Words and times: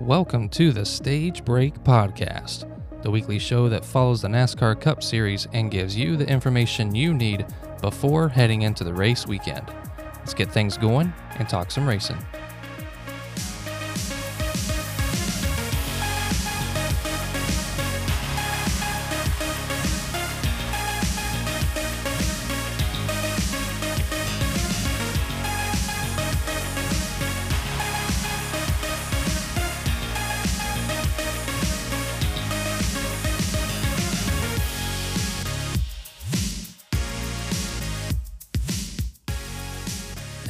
Welcome 0.00 0.48
to 0.50 0.72
the 0.72 0.86
Stage 0.86 1.44
Break 1.44 1.74
Podcast, 1.84 2.64
the 3.02 3.10
weekly 3.10 3.38
show 3.38 3.68
that 3.68 3.84
follows 3.84 4.22
the 4.22 4.28
NASCAR 4.28 4.80
Cup 4.80 5.02
Series 5.02 5.46
and 5.52 5.70
gives 5.70 5.94
you 5.94 6.16
the 6.16 6.26
information 6.26 6.94
you 6.94 7.12
need 7.12 7.44
before 7.82 8.30
heading 8.30 8.62
into 8.62 8.82
the 8.82 8.94
race 8.94 9.26
weekend. 9.26 9.66
Let's 10.20 10.32
get 10.32 10.50
things 10.50 10.78
going 10.78 11.12
and 11.38 11.46
talk 11.46 11.70
some 11.70 11.86
racing. 11.86 12.16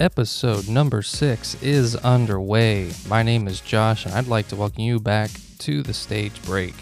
Episode 0.00 0.66
number 0.66 1.02
six 1.02 1.62
is 1.62 1.94
underway. 1.94 2.90
My 3.06 3.22
name 3.22 3.46
is 3.46 3.60
Josh, 3.60 4.06
and 4.06 4.14
I'd 4.14 4.28
like 4.28 4.48
to 4.48 4.56
welcome 4.56 4.80
you 4.80 4.98
back 4.98 5.30
to 5.58 5.82
the 5.82 5.92
stage 5.92 6.40
break. 6.44 6.74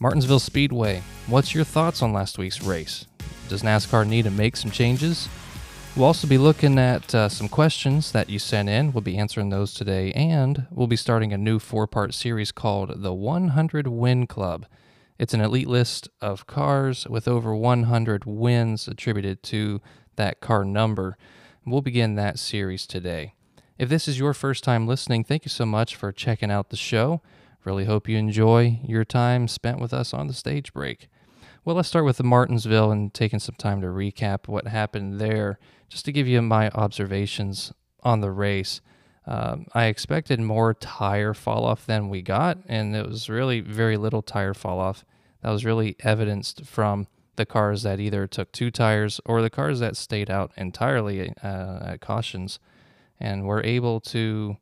Martinsville 0.00 0.38
Speedway, 0.38 1.02
what's 1.26 1.54
your 1.54 1.64
thoughts 1.64 2.00
on 2.00 2.14
last 2.14 2.38
week's 2.38 2.62
race? 2.62 3.04
Does 3.50 3.62
NASCAR 3.62 4.08
need 4.08 4.22
to 4.22 4.30
make 4.30 4.56
some 4.56 4.70
changes? 4.70 5.28
We'll 5.94 6.06
also 6.06 6.26
be 6.26 6.38
looking 6.38 6.78
at 6.78 7.14
uh, 7.14 7.28
some 7.28 7.50
questions 7.50 8.12
that 8.12 8.30
you 8.30 8.38
sent 8.38 8.70
in. 8.70 8.94
We'll 8.94 9.02
be 9.02 9.18
answering 9.18 9.50
those 9.50 9.74
today, 9.74 10.10
and 10.12 10.66
we'll 10.70 10.86
be 10.86 10.96
starting 10.96 11.34
a 11.34 11.38
new 11.38 11.58
four 11.58 11.86
part 11.86 12.14
series 12.14 12.50
called 12.50 13.02
the 13.02 13.12
100 13.12 13.88
Win 13.88 14.26
Club. 14.26 14.64
It's 15.18 15.34
an 15.34 15.42
elite 15.42 15.68
list 15.68 16.08
of 16.22 16.46
cars 16.46 17.06
with 17.10 17.28
over 17.28 17.54
100 17.54 18.24
wins 18.24 18.88
attributed 18.88 19.42
to 19.42 19.82
that 20.16 20.40
car 20.40 20.64
number. 20.64 21.18
We'll 21.66 21.80
begin 21.80 22.14
that 22.16 22.38
series 22.38 22.86
today. 22.86 23.32
If 23.78 23.88
this 23.88 24.06
is 24.06 24.18
your 24.18 24.34
first 24.34 24.62
time 24.62 24.86
listening, 24.86 25.24
thank 25.24 25.46
you 25.46 25.48
so 25.48 25.64
much 25.64 25.96
for 25.96 26.12
checking 26.12 26.50
out 26.50 26.68
the 26.68 26.76
show. 26.76 27.22
Really 27.64 27.86
hope 27.86 28.06
you 28.06 28.18
enjoy 28.18 28.80
your 28.84 29.06
time 29.06 29.48
spent 29.48 29.80
with 29.80 29.94
us 29.94 30.12
on 30.12 30.26
the 30.26 30.34
stage 30.34 30.74
break. 30.74 31.08
Well, 31.64 31.74
let's 31.74 31.88
start 31.88 32.04
with 32.04 32.18
the 32.18 32.22
Martinsville 32.22 32.90
and 32.90 33.14
taking 33.14 33.38
some 33.38 33.54
time 33.54 33.80
to 33.80 33.86
recap 33.86 34.46
what 34.46 34.66
happened 34.66 35.18
there, 35.18 35.58
just 35.88 36.04
to 36.04 36.12
give 36.12 36.28
you 36.28 36.42
my 36.42 36.68
observations 36.68 37.72
on 38.02 38.20
the 38.20 38.30
race. 38.30 38.82
Um, 39.26 39.64
I 39.72 39.86
expected 39.86 40.40
more 40.40 40.74
tire 40.74 41.32
fall 41.32 41.64
off 41.64 41.86
than 41.86 42.10
we 42.10 42.20
got, 42.20 42.58
and 42.68 42.94
it 42.94 43.08
was 43.08 43.30
really 43.30 43.60
very 43.60 43.96
little 43.96 44.20
tire 44.20 44.52
fall 44.52 44.78
off. 44.78 45.02
That 45.40 45.48
was 45.48 45.64
really 45.64 45.96
evidenced 46.00 46.66
from 46.66 47.06
the 47.36 47.46
cars 47.46 47.82
that 47.82 48.00
either 48.00 48.26
took 48.26 48.52
two 48.52 48.70
tires 48.70 49.20
or 49.24 49.42
the 49.42 49.50
cars 49.50 49.80
that 49.80 49.96
stayed 49.96 50.30
out 50.30 50.52
entirely 50.56 51.32
uh, 51.42 51.78
at 51.82 52.00
cautions 52.00 52.58
and 53.20 53.46
were 53.46 53.62
able 53.62 54.00
to 54.00 54.56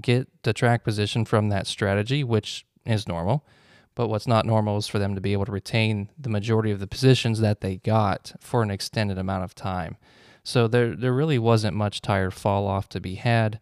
get 0.00 0.28
the 0.42 0.52
track 0.52 0.84
position 0.84 1.24
from 1.24 1.48
that 1.48 1.66
strategy, 1.66 2.24
which 2.24 2.66
is 2.84 3.06
normal. 3.06 3.46
But 3.94 4.08
what's 4.08 4.26
not 4.26 4.46
normal 4.46 4.76
is 4.78 4.88
for 4.88 4.98
them 4.98 5.14
to 5.14 5.20
be 5.20 5.32
able 5.32 5.44
to 5.44 5.52
retain 5.52 6.08
the 6.18 6.28
majority 6.28 6.70
of 6.72 6.80
the 6.80 6.86
positions 6.86 7.40
that 7.40 7.60
they 7.60 7.76
got 7.76 8.32
for 8.40 8.62
an 8.62 8.70
extended 8.70 9.18
amount 9.18 9.44
of 9.44 9.54
time. 9.54 9.96
So 10.42 10.66
there, 10.68 10.96
there 10.96 11.12
really 11.12 11.38
wasn't 11.38 11.76
much 11.76 12.02
tire 12.02 12.30
fall 12.30 12.66
off 12.66 12.88
to 12.90 13.00
be 13.00 13.14
had. 13.14 13.60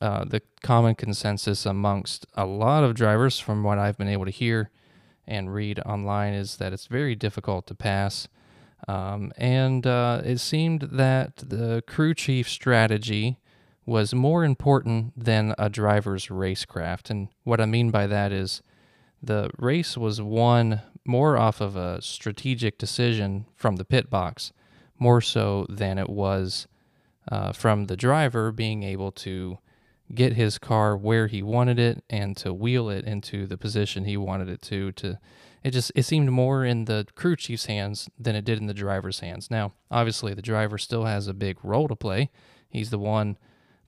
Uh, 0.00 0.24
the 0.24 0.42
common 0.62 0.94
consensus 0.94 1.66
amongst 1.66 2.26
a 2.34 2.46
lot 2.46 2.84
of 2.84 2.94
drivers, 2.94 3.38
from 3.38 3.62
what 3.62 3.78
I've 3.78 3.98
been 3.98 4.08
able 4.08 4.24
to 4.24 4.30
hear, 4.30 4.70
and 5.28 5.54
read 5.54 5.78
online 5.80 6.34
is 6.34 6.56
that 6.56 6.72
it's 6.72 6.86
very 6.86 7.14
difficult 7.14 7.66
to 7.68 7.74
pass. 7.74 8.26
Um, 8.88 9.32
and 9.36 9.86
uh, 9.86 10.22
it 10.24 10.38
seemed 10.38 10.82
that 10.92 11.36
the 11.36 11.82
crew 11.86 12.14
chief 12.14 12.48
strategy 12.48 13.38
was 13.84 14.14
more 14.14 14.44
important 14.44 15.12
than 15.16 15.54
a 15.58 15.68
driver's 15.68 16.26
racecraft. 16.26 17.10
And 17.10 17.28
what 17.44 17.60
I 17.60 17.66
mean 17.66 17.90
by 17.90 18.06
that 18.06 18.32
is 18.32 18.62
the 19.22 19.50
race 19.58 19.96
was 19.96 20.20
won 20.20 20.80
more 21.04 21.36
off 21.36 21.60
of 21.60 21.76
a 21.76 22.00
strategic 22.02 22.78
decision 22.78 23.46
from 23.56 23.76
the 23.76 23.84
pit 23.84 24.10
box, 24.10 24.52
more 24.98 25.20
so 25.20 25.66
than 25.68 25.98
it 25.98 26.08
was 26.08 26.66
uh, 27.30 27.52
from 27.52 27.86
the 27.86 27.96
driver 27.96 28.52
being 28.52 28.82
able 28.82 29.10
to 29.12 29.58
get 30.14 30.34
his 30.34 30.58
car 30.58 30.96
where 30.96 31.26
he 31.26 31.42
wanted 31.42 31.78
it 31.78 32.02
and 32.08 32.36
to 32.36 32.52
wheel 32.54 32.88
it 32.88 33.04
into 33.04 33.46
the 33.46 33.58
position 33.58 34.04
he 34.04 34.16
wanted 34.16 34.48
it 34.48 34.62
to 34.62 34.92
to 34.92 35.18
it 35.62 35.72
just 35.72 35.92
it 35.94 36.04
seemed 36.04 36.30
more 36.30 36.64
in 36.64 36.86
the 36.86 37.06
crew 37.14 37.36
chief's 37.36 37.66
hands 37.66 38.08
than 38.18 38.34
it 38.34 38.44
did 38.44 38.58
in 38.58 38.66
the 38.66 38.74
driver's 38.74 39.20
hands. 39.20 39.50
Now 39.50 39.72
obviously 39.90 40.34
the 40.34 40.42
driver 40.42 40.78
still 40.78 41.04
has 41.04 41.26
a 41.26 41.34
big 41.34 41.58
role 41.62 41.88
to 41.88 41.96
play. 41.96 42.30
He's 42.70 42.90
the 42.90 42.98
one 42.98 43.36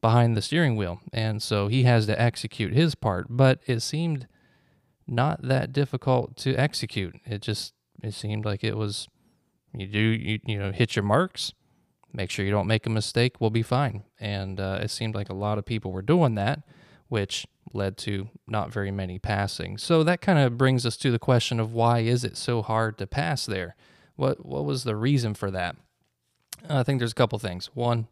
behind 0.00 0.36
the 0.36 0.42
steering 0.42 0.76
wheel 0.76 1.00
and 1.12 1.42
so 1.42 1.68
he 1.68 1.84
has 1.84 2.06
to 2.06 2.20
execute 2.20 2.72
his 2.72 2.94
part 2.94 3.26
but 3.30 3.60
it 3.66 3.80
seemed 3.80 4.26
not 5.06 5.42
that 5.42 5.72
difficult 5.72 6.36
to 6.36 6.54
execute. 6.54 7.16
It 7.24 7.40
just 7.40 7.72
it 8.02 8.14
seemed 8.14 8.44
like 8.44 8.62
it 8.62 8.76
was 8.76 9.08
you 9.74 9.86
do 9.86 9.98
you, 9.98 10.38
you 10.44 10.58
know 10.58 10.72
hit 10.72 10.96
your 10.96 11.04
marks 11.04 11.54
make 12.12 12.30
sure 12.30 12.44
you 12.44 12.50
don't 12.50 12.66
make 12.66 12.86
a 12.86 12.90
mistake, 12.90 13.40
we'll 13.40 13.50
be 13.50 13.62
fine. 13.62 14.04
And 14.18 14.60
uh, 14.60 14.80
it 14.82 14.90
seemed 14.90 15.14
like 15.14 15.28
a 15.28 15.34
lot 15.34 15.58
of 15.58 15.64
people 15.64 15.92
were 15.92 16.02
doing 16.02 16.34
that, 16.34 16.62
which 17.08 17.46
led 17.72 17.96
to 17.98 18.28
not 18.46 18.72
very 18.72 18.90
many 18.90 19.18
passing. 19.18 19.78
So 19.78 20.02
that 20.02 20.20
kind 20.20 20.38
of 20.38 20.58
brings 20.58 20.84
us 20.84 20.96
to 20.98 21.10
the 21.10 21.18
question 21.18 21.60
of 21.60 21.72
why 21.72 22.00
is 22.00 22.24
it 22.24 22.36
so 22.36 22.62
hard 22.62 22.98
to 22.98 23.06
pass 23.06 23.46
there? 23.46 23.76
What 24.16 24.44
what 24.44 24.64
was 24.64 24.84
the 24.84 24.96
reason 24.96 25.34
for 25.34 25.50
that? 25.50 25.76
I 26.68 26.82
think 26.82 26.98
there's 26.98 27.12
a 27.12 27.14
couple 27.14 27.38
things. 27.38 27.70
One, 27.74 28.08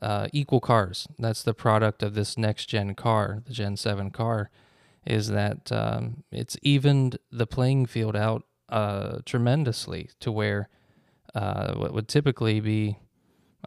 uh, 0.00 0.28
equal 0.32 0.60
cars. 0.60 1.08
That's 1.18 1.42
the 1.42 1.54
product 1.54 2.02
of 2.02 2.14
this 2.14 2.38
next 2.38 2.66
gen 2.66 2.94
car, 2.94 3.42
the 3.44 3.52
Gen 3.52 3.76
7 3.76 4.10
car, 4.10 4.50
is 5.04 5.28
that 5.28 5.70
um, 5.72 6.22
it's 6.30 6.56
evened 6.62 7.18
the 7.30 7.46
playing 7.46 7.86
field 7.86 8.16
out 8.16 8.44
uh, 8.68 9.18
tremendously 9.24 10.10
to 10.20 10.30
where 10.30 10.68
uh, 11.34 11.74
what 11.74 11.92
would 11.92 12.08
typically 12.08 12.60
be 12.60 12.98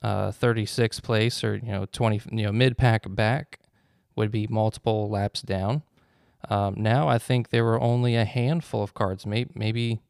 uh, 0.05 0.31
36th 0.31 1.01
place 1.01 1.43
or 1.43 1.55
you 1.55 1.71
know 1.71 1.87
20 1.87 2.21
you 2.31 2.45
know 2.45 2.51
mid 2.51 2.77
pack 2.77 3.05
back 3.09 3.59
would 4.15 4.29
be 4.29 4.45
multiple 4.45 5.09
laps 5.09 5.41
down. 5.41 5.81
Um, 6.47 6.75
now 6.77 7.07
I 7.07 7.17
think 7.17 7.49
there 7.49 7.63
were 7.63 7.81
only 7.81 8.15
a 8.15 8.23
handful 8.23 8.83
of 8.83 8.93
cars, 8.93 9.25
maybe 9.25 9.49
maybe 9.55 10.01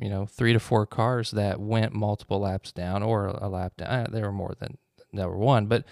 you 0.00 0.08
know 0.08 0.24
three 0.24 0.54
to 0.54 0.58
four 0.58 0.86
cars 0.86 1.32
that 1.32 1.60
went 1.60 1.92
multiple 1.92 2.40
laps 2.40 2.72
down 2.72 3.02
or 3.02 3.26
a 3.26 3.48
lap 3.48 3.76
down. 3.76 3.88
Uh, 3.88 4.06
there 4.10 4.24
were 4.24 4.32
more 4.32 4.54
than 4.58 4.78
there 5.12 5.28
were 5.28 5.36
one, 5.36 5.66
but 5.66 5.84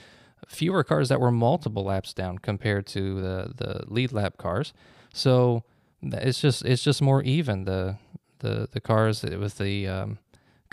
fewer 0.49 0.83
cars 0.83 1.11
that 1.11 1.21
were 1.21 1.31
multiple 1.31 1.85
laps 1.85 2.15
down 2.15 2.39
compared 2.39 2.87
to 2.87 3.21
the 3.21 3.53
the 3.55 3.85
lead 3.89 4.11
lap 4.11 4.39
cars. 4.39 4.73
So 5.13 5.65
it's 6.03 6.41
just 6.41 6.65
it's 6.65 6.83
just 6.83 7.03
more 7.03 7.23
even 7.23 7.65
the 7.65 7.99
the 8.39 8.71
the 8.73 8.81
cars 8.81 9.23
with 9.23 9.59
the 9.59 9.87
um, 9.87 10.19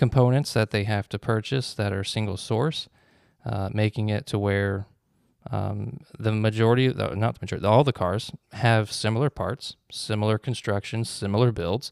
components 0.01 0.51
that 0.53 0.71
they 0.71 0.83
have 0.83 1.07
to 1.07 1.19
purchase 1.19 1.75
that 1.75 1.93
are 1.93 2.03
single 2.03 2.35
source, 2.35 2.89
uh, 3.45 3.69
making 3.71 4.09
it 4.09 4.25
to 4.25 4.39
where 4.39 4.87
um, 5.51 5.99
the 6.17 6.31
majority, 6.31 6.87
not 6.87 7.35
the 7.35 7.39
majority, 7.39 7.67
all 7.67 7.83
the 7.83 7.93
cars 7.93 8.31
have 8.53 8.91
similar 8.91 9.29
parts, 9.29 9.75
similar 9.91 10.39
constructions, 10.39 11.07
similar 11.07 11.51
builds, 11.51 11.91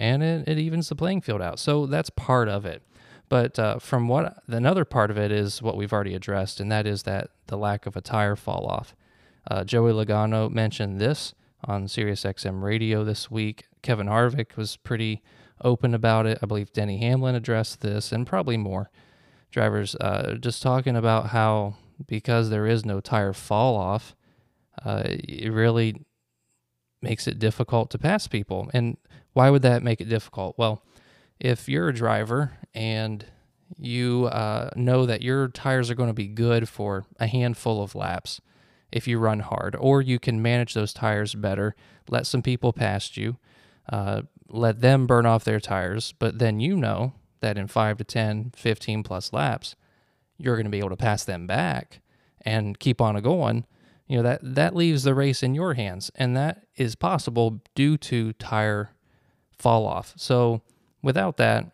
and 0.00 0.20
it, 0.20 0.48
it 0.48 0.58
evens 0.58 0.88
the 0.88 0.96
playing 0.96 1.20
field 1.20 1.40
out. 1.40 1.60
So 1.60 1.86
that's 1.86 2.10
part 2.10 2.48
of 2.48 2.66
it. 2.66 2.82
But 3.28 3.56
uh, 3.56 3.78
from 3.78 4.08
what 4.08 4.42
another 4.48 4.84
part 4.84 5.12
of 5.12 5.16
it 5.16 5.30
is 5.30 5.62
what 5.62 5.76
we've 5.76 5.92
already 5.92 6.16
addressed, 6.16 6.58
and 6.58 6.72
that 6.72 6.88
is 6.88 7.04
that 7.04 7.30
the 7.46 7.56
lack 7.56 7.86
of 7.86 7.94
a 7.94 8.00
tire 8.00 8.34
fall 8.34 8.66
off. 8.66 8.96
Uh, 9.48 9.62
Joey 9.62 9.92
Logano 9.92 10.50
mentioned 10.50 11.00
this 11.00 11.34
on 11.62 11.86
SiriusXM 11.86 12.64
radio 12.64 13.04
this 13.04 13.30
week. 13.30 13.68
Kevin 13.80 14.08
Harvick 14.08 14.56
was 14.56 14.76
pretty 14.76 15.22
open 15.64 15.94
about 15.94 16.26
it. 16.26 16.38
I 16.42 16.46
believe 16.46 16.72
Denny 16.72 16.98
Hamlin 16.98 17.34
addressed 17.34 17.80
this 17.80 18.12
and 18.12 18.26
probably 18.26 18.56
more 18.56 18.90
drivers 19.50 19.94
uh, 19.96 20.34
just 20.40 20.62
talking 20.62 20.96
about 20.96 21.28
how 21.28 21.76
because 22.06 22.50
there 22.50 22.66
is 22.66 22.84
no 22.84 23.00
tire 23.00 23.32
fall 23.32 23.76
off, 23.76 24.14
uh, 24.84 25.02
it 25.04 25.52
really 25.52 26.04
makes 27.00 27.26
it 27.26 27.38
difficult 27.38 27.90
to 27.90 27.98
pass 27.98 28.26
people. 28.26 28.70
And 28.74 28.96
why 29.32 29.50
would 29.50 29.62
that 29.62 29.82
make 29.82 30.00
it 30.00 30.08
difficult? 30.08 30.56
Well, 30.58 30.82
if 31.38 31.68
you're 31.68 31.88
a 31.88 31.94
driver 31.94 32.52
and 32.74 33.24
you 33.76 34.26
uh, 34.26 34.70
know 34.76 35.06
that 35.06 35.22
your 35.22 35.48
tires 35.48 35.90
are 35.90 35.94
going 35.94 36.08
to 36.08 36.14
be 36.14 36.28
good 36.28 36.68
for 36.68 37.06
a 37.18 37.26
handful 37.26 37.82
of 37.82 37.94
laps 37.94 38.40
if 38.92 39.08
you 39.08 39.18
run 39.18 39.40
hard, 39.40 39.76
or 39.78 40.00
you 40.00 40.18
can 40.18 40.40
manage 40.40 40.74
those 40.74 40.92
tires 40.92 41.34
better, 41.34 41.74
let 42.08 42.26
some 42.26 42.42
people 42.42 42.72
past 42.72 43.16
you, 43.16 43.36
uh, 43.88 44.22
let 44.48 44.80
them 44.80 45.06
burn 45.06 45.26
off 45.26 45.44
their 45.44 45.60
tires, 45.60 46.14
but 46.18 46.38
then 46.38 46.60
you 46.60 46.76
know 46.76 47.14
that 47.40 47.58
in 47.58 47.66
5 47.68 47.98
to 47.98 48.04
10, 48.04 48.52
15 48.56 49.02
plus 49.02 49.32
laps, 49.32 49.74
you're 50.38 50.56
going 50.56 50.66
to 50.66 50.70
be 50.70 50.78
able 50.78 50.90
to 50.90 50.96
pass 50.96 51.24
them 51.24 51.46
back 51.46 52.00
and 52.42 52.78
keep 52.78 53.00
on 53.00 53.20
going. 53.22 53.64
you 54.06 54.16
know 54.16 54.22
that 54.22 54.40
that 54.42 54.76
leaves 54.76 55.02
the 55.04 55.14
race 55.14 55.42
in 55.42 55.54
your 55.54 55.74
hands, 55.74 56.10
and 56.14 56.36
that 56.36 56.66
is 56.76 56.94
possible 56.94 57.62
due 57.74 57.96
to 57.96 58.32
tire 58.34 58.90
fall 59.58 59.86
off. 59.86 60.12
So 60.16 60.60
without 61.02 61.36
that, 61.38 61.70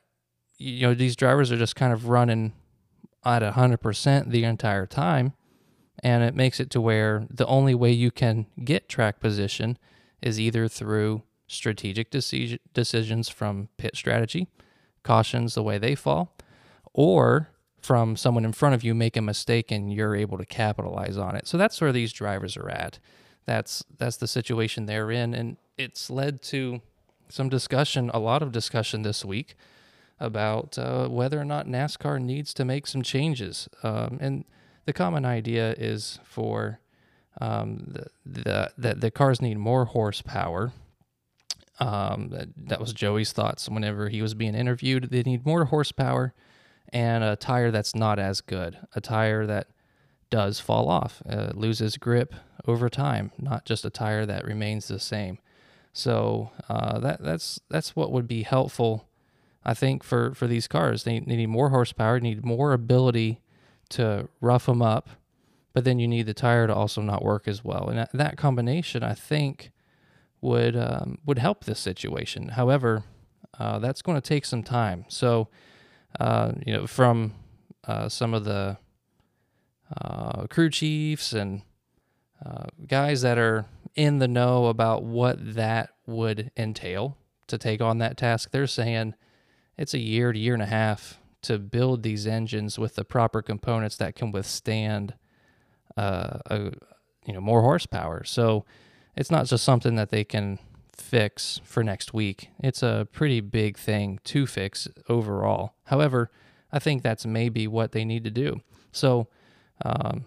you 0.58 0.87
know 0.87 0.94
these 0.94 1.17
drivers 1.17 1.50
are 1.50 1.56
just 1.56 1.76
kind 1.76 1.93
of 1.93 2.08
running 2.08 2.52
at 3.25 3.43
hundred 3.43 3.78
percent 3.78 4.31
the 4.31 4.44
entire 4.44 4.87
time, 4.87 5.32
and 6.02 6.22
it 6.22 6.34
makes 6.34 6.61
it 6.61 6.70
to 6.70 6.81
where 6.81 7.26
the 7.31 7.46
only 7.46 7.75
way 7.75 7.90
you 7.90 8.11
can 8.11 8.46
get 8.64 8.88
track 8.88 9.19
position 9.20 9.76
is 10.22 10.38
either 10.38 10.69
through 10.69 11.22
strategic 11.50 12.11
decisions 12.11 13.29
from 13.29 13.69
pit 13.76 13.97
strategy, 13.97 14.47
cautions 15.02 15.55
the 15.55 15.62
way 15.62 15.79
they 15.79 15.94
fall, 15.94 16.37
or 16.93 17.49
from 17.81 18.14
someone 18.14 18.44
in 18.44 18.52
front 18.52 18.75
of 18.75 18.85
you 18.85 18.94
make 18.94 19.17
a 19.17 19.23
mistake 19.23 19.70
and 19.70 19.93
you're 19.93 20.14
able 20.14 20.38
to 20.38 20.47
capitalize 20.47 21.17
on 21.17 21.35
it. 21.35 21.49
So 21.49 21.58
that's 21.58 21.81
where 21.81 21.93
these 21.93 22.12
drivers 22.12 22.56
are 22.56 22.69
at. 22.69 22.99
That's 23.47 23.82
that's 23.99 24.17
the 24.17 24.29
situation 24.29 24.87
they're 24.87 25.11
in, 25.11 25.35
and 25.35 25.56
it's 25.76 26.08
led 26.08 26.41
to 26.43 26.82
some 27.29 27.49
discussion, 27.49 28.11
a 28.14 28.19
lot 28.19 28.43
of 28.43 28.53
discussion 28.53 29.03
this 29.03 29.25
week 29.25 29.55
about 30.20 30.79
uh, 30.79 31.08
whether 31.08 31.41
or 31.41 31.44
not 31.44 31.67
NASCAR 31.67 32.20
needs 32.20 32.53
to 32.55 32.64
make 32.64 32.87
some 32.87 33.03
changes. 33.03 33.69
Um, 33.82 34.19
and 34.20 34.44
the 34.85 34.93
common 34.93 35.25
idea 35.25 35.75
is 35.79 36.20
for 36.23 36.81
um, 37.41 37.87
the, 37.87 38.06
the 38.25 38.73
that 38.76 39.00
the 39.00 39.11
cars 39.11 39.41
need 39.43 39.58
more 39.58 39.87
horsepower. 39.87 40.73
Um, 41.81 42.29
that, 42.29 42.49
that 42.69 42.81
was 42.81 42.93
Joey's 42.93 43.32
thoughts 43.32 43.67
whenever 43.67 44.11
he 44.11 44.21
was 44.21 44.35
being 44.35 44.55
interviewed. 44.55 45.05
They 45.11 45.23
need 45.23 45.47
more 45.47 45.65
horsepower 45.65 46.35
and 46.93 47.25
a 47.25 47.37
tire 47.37 47.71
that's 47.71 47.94
not 47.94 48.19
as 48.19 48.43
good, 48.43 48.77
a 48.94 49.00
tire 49.00 49.47
that 49.47 49.69
does 50.29 50.61
fall 50.61 50.88
off, 50.88 51.23
uh, 51.29 51.53
loses 51.55 51.97
grip 51.97 52.35
over 52.67 52.88
time, 52.88 53.32
not 53.38 53.65
just 53.65 53.85
a 53.85 53.91
tire 53.91 54.27
that 54.27 54.44
remains 54.44 54.88
the 54.88 54.99
same. 54.99 55.38
So 55.93 56.50
uh, 56.69 56.99
that 57.00 57.23
that's 57.23 57.61
that's 57.69 57.97
what 57.97 58.12
would 58.12 58.29
be 58.29 58.43
helpful, 58.43 59.09
I 59.65 59.75
think, 59.75 60.05
for 60.05 60.35
for 60.35 60.47
these 60.47 60.69
cars. 60.69 61.05
They, 61.05 61.19
they 61.19 61.37
need 61.37 61.49
more 61.49 61.71
horsepower, 61.71 62.21
need 62.21 62.44
more 62.44 62.73
ability 62.73 63.41
to 63.91 64.29
rough 64.41 64.67
them 64.67 64.82
up, 64.82 65.09
but 65.73 65.85
then 65.85 65.99
you 65.99 66.06
need 66.06 66.27
the 66.27 66.35
tire 66.35 66.67
to 66.67 66.75
also 66.75 67.00
not 67.03 67.25
work 67.25 67.49
as 67.49 67.65
well. 67.65 67.88
And 67.88 67.99
that, 67.99 68.11
that 68.12 68.37
combination, 68.37 69.03
I 69.03 69.15
think, 69.15 69.73
would 70.40 70.76
um, 70.76 71.19
would 71.25 71.38
help 71.38 71.64
this 71.64 71.81
situation. 71.81 72.48
However, 72.48 73.04
uh, 73.58 73.78
that's 73.78 74.02
going 74.02 74.20
to 74.20 74.26
take 74.26 74.44
some 74.44 74.62
time. 74.62 75.04
So 75.08 75.48
uh, 76.19 76.52
you 76.66 76.72
know, 76.72 76.87
from 76.87 77.34
uh, 77.84 78.08
some 78.08 78.34
of 78.34 78.44
the 78.44 78.78
uh, 79.96 80.46
crew 80.46 80.70
chiefs 80.70 81.32
and 81.32 81.62
uh, 82.44 82.66
guys 82.87 83.22
that 83.22 83.38
are 83.38 83.66
in 83.94 84.19
the 84.19 84.28
know 84.28 84.66
about 84.66 85.02
what 85.02 85.54
that 85.54 85.90
would 86.06 86.50
entail 86.56 87.16
to 87.46 87.58
take 87.58 87.81
on 87.81 87.98
that 87.98 88.16
task. 88.16 88.50
They're 88.50 88.66
saying 88.66 89.14
it's 89.76 89.94
a 89.94 89.98
year 89.98 90.32
to 90.32 90.38
year 90.38 90.54
and 90.54 90.62
a 90.62 90.66
half 90.66 91.19
to 91.43 91.58
build 91.58 92.02
these 92.02 92.26
engines 92.26 92.78
with 92.78 92.94
the 92.94 93.04
proper 93.04 93.43
components 93.43 93.96
that 93.96 94.14
can 94.14 94.31
withstand 94.31 95.14
uh, 95.96 96.38
a, 96.46 96.72
you 97.26 97.32
know 97.32 97.40
more 97.40 97.62
horsepower. 97.62 98.25
So 98.25 98.64
it's 99.16 99.30
not 99.30 99.46
just 99.46 99.64
something 99.64 99.96
that 99.96 100.10
they 100.10 100.24
can 100.24 100.58
fix 100.92 101.60
for 101.64 101.82
next 101.82 102.14
week. 102.14 102.50
It's 102.62 102.82
a 102.82 103.08
pretty 103.12 103.40
big 103.40 103.76
thing 103.76 104.20
to 104.24 104.46
fix 104.46 104.88
overall. 105.08 105.74
However, 105.84 106.30
I 106.72 106.78
think 106.78 107.02
that's 107.02 107.26
maybe 107.26 107.66
what 107.66 107.92
they 107.92 108.04
need 108.04 108.24
to 108.24 108.30
do. 108.30 108.60
So, 108.92 109.28
um, 109.84 110.26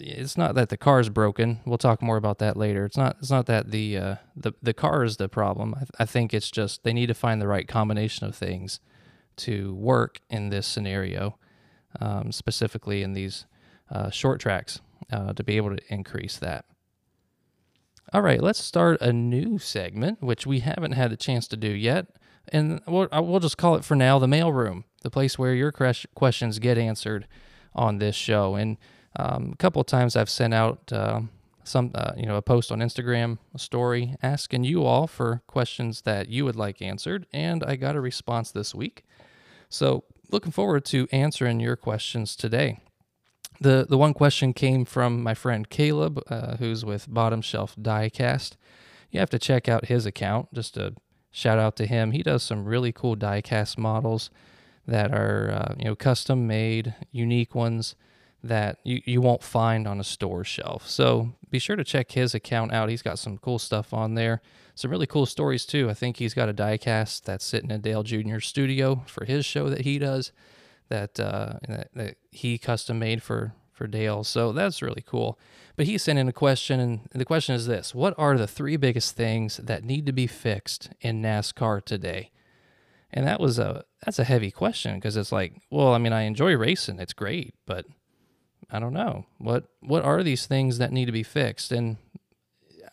it's 0.00 0.36
not 0.36 0.54
that 0.54 0.68
the 0.68 0.76
car 0.76 1.00
is 1.00 1.08
broken. 1.08 1.60
We'll 1.64 1.78
talk 1.78 2.02
more 2.02 2.16
about 2.16 2.38
that 2.38 2.56
later. 2.56 2.84
It's 2.84 2.96
not. 2.96 3.16
It's 3.18 3.30
not 3.30 3.46
that 3.46 3.70
the 3.70 3.96
uh, 3.96 4.14
the 4.36 4.52
the 4.62 4.74
car 4.74 5.02
is 5.02 5.16
the 5.16 5.28
problem. 5.28 5.74
I, 5.74 5.80
th- 5.80 5.90
I 5.98 6.04
think 6.04 6.32
it's 6.32 6.50
just 6.50 6.84
they 6.84 6.92
need 6.92 7.06
to 7.06 7.14
find 7.14 7.42
the 7.42 7.48
right 7.48 7.66
combination 7.66 8.26
of 8.26 8.36
things 8.36 8.80
to 9.38 9.74
work 9.74 10.20
in 10.30 10.50
this 10.50 10.66
scenario, 10.66 11.38
um, 12.00 12.32
specifically 12.32 13.02
in 13.02 13.12
these 13.12 13.46
uh, 13.90 14.10
short 14.10 14.40
tracks, 14.40 14.80
uh, 15.12 15.32
to 15.32 15.42
be 15.42 15.56
able 15.56 15.74
to 15.74 15.82
increase 15.92 16.36
that. 16.38 16.64
All 18.10 18.22
right, 18.22 18.42
let's 18.42 18.64
start 18.64 19.02
a 19.02 19.12
new 19.12 19.58
segment, 19.58 20.22
which 20.22 20.46
we 20.46 20.60
haven't 20.60 20.92
had 20.92 21.12
a 21.12 21.16
chance 21.16 21.46
to 21.48 21.58
do 21.58 21.68
yet. 21.68 22.06
And 22.50 22.80
we'll, 22.86 23.06
we'll 23.12 23.40
just 23.40 23.58
call 23.58 23.74
it 23.74 23.84
for 23.84 23.94
now 23.94 24.18
the 24.18 24.26
mailroom, 24.26 24.84
the 25.02 25.10
place 25.10 25.38
where 25.38 25.52
your 25.52 25.70
questions 25.70 26.58
get 26.58 26.78
answered 26.78 27.28
on 27.74 27.98
this 27.98 28.16
show. 28.16 28.54
And 28.54 28.78
um, 29.16 29.50
a 29.52 29.56
couple 29.56 29.80
of 29.80 29.86
times 29.86 30.16
I've 30.16 30.30
sent 30.30 30.54
out 30.54 30.90
uh, 30.90 31.20
some, 31.64 31.90
uh, 31.94 32.12
you 32.16 32.24
know, 32.24 32.36
a 32.36 32.42
post 32.42 32.72
on 32.72 32.78
Instagram, 32.78 33.36
a 33.54 33.58
story 33.58 34.16
asking 34.22 34.64
you 34.64 34.84
all 34.84 35.06
for 35.06 35.42
questions 35.46 36.00
that 36.02 36.30
you 36.30 36.46
would 36.46 36.56
like 36.56 36.80
answered. 36.80 37.26
And 37.30 37.62
I 37.62 37.76
got 37.76 37.94
a 37.94 38.00
response 38.00 38.50
this 38.50 38.74
week. 38.74 39.04
So 39.68 40.04
looking 40.30 40.52
forward 40.52 40.86
to 40.86 41.08
answering 41.12 41.60
your 41.60 41.76
questions 41.76 42.36
today. 42.36 42.80
The 43.60 43.86
the 43.88 43.98
one 43.98 44.14
question 44.14 44.52
came 44.52 44.84
from 44.84 45.22
my 45.22 45.34
friend 45.34 45.68
Caleb, 45.68 46.22
uh, 46.28 46.56
who's 46.56 46.84
with 46.84 47.12
Bottom 47.12 47.42
Shelf 47.42 47.74
Diecast. 47.76 48.56
You 49.10 49.20
have 49.20 49.30
to 49.30 49.38
check 49.38 49.68
out 49.68 49.86
his 49.86 50.06
account. 50.06 50.52
Just 50.54 50.76
a 50.76 50.94
shout 51.30 51.58
out 51.58 51.76
to 51.76 51.86
him. 51.86 52.12
He 52.12 52.22
does 52.22 52.42
some 52.42 52.64
really 52.64 52.92
cool 52.92 53.16
diecast 53.16 53.78
models 53.78 54.30
that 54.86 55.12
are 55.12 55.50
uh, 55.50 55.74
you 55.78 55.86
know 55.86 55.96
custom 55.96 56.46
made, 56.46 56.94
unique 57.10 57.54
ones 57.54 57.96
that 58.42 58.78
you, 58.84 59.02
you 59.04 59.20
won't 59.20 59.42
find 59.42 59.88
on 59.88 59.98
a 59.98 60.04
store 60.04 60.44
shelf. 60.44 60.88
So 60.88 61.34
be 61.50 61.58
sure 61.58 61.76
to 61.76 61.84
check 61.84 62.12
his 62.12 62.34
account 62.34 62.72
out. 62.72 62.88
He's 62.88 63.02
got 63.02 63.18
some 63.18 63.38
cool 63.38 63.58
stuff 63.58 63.92
on 63.92 64.14
there. 64.14 64.40
Some 64.74 64.92
really 64.92 65.06
cool 65.06 65.26
stories 65.26 65.66
too. 65.66 65.90
I 65.90 65.94
think 65.94 66.18
he's 66.18 66.34
got 66.34 66.48
a 66.48 66.54
diecast 66.54 67.22
that's 67.22 67.44
sitting 67.44 67.70
in 67.70 67.80
Dale 67.80 68.04
Jr.'s 68.04 68.46
studio 68.46 69.02
for 69.06 69.24
his 69.24 69.44
show 69.44 69.68
that 69.68 69.80
he 69.80 69.98
does 69.98 70.30
that, 70.88 71.18
uh, 71.20 71.54
that, 71.68 71.88
that 71.94 72.16
he 72.30 72.58
custom 72.58 72.98
made 72.98 73.22
for 73.22 73.54
for 73.78 73.86
Dale. 73.86 74.24
So 74.24 74.52
that's 74.52 74.82
really 74.82 75.04
cool. 75.06 75.38
But 75.76 75.86
he 75.86 75.96
sent 75.96 76.18
in 76.18 76.28
a 76.28 76.32
question, 76.32 76.80
and 76.80 77.08
the 77.12 77.24
question 77.24 77.54
is 77.54 77.66
this: 77.66 77.94
What 77.94 78.12
are 78.18 78.36
the 78.36 78.48
three 78.48 78.76
biggest 78.76 79.16
things 79.16 79.58
that 79.58 79.84
need 79.84 80.04
to 80.06 80.12
be 80.12 80.26
fixed 80.26 80.90
in 81.00 81.22
NASCAR 81.22 81.84
today? 81.84 82.32
And 83.10 83.26
that 83.26 83.40
was 83.40 83.58
a 83.58 83.84
that's 84.04 84.18
a 84.18 84.24
heavy 84.24 84.50
question 84.50 84.96
because 84.96 85.16
it's 85.16 85.32
like, 85.32 85.62
well, 85.70 85.94
I 85.94 85.98
mean, 85.98 86.12
I 86.12 86.22
enjoy 86.22 86.56
racing; 86.56 86.98
it's 86.98 87.12
great, 87.12 87.54
but 87.64 87.86
I 88.68 88.80
don't 88.80 88.92
know 88.92 89.24
what 89.38 89.68
what 89.80 90.04
are 90.04 90.22
these 90.22 90.44
things 90.46 90.78
that 90.78 90.92
need 90.92 91.06
to 91.06 91.12
be 91.12 91.22
fixed. 91.22 91.70
And 91.70 91.96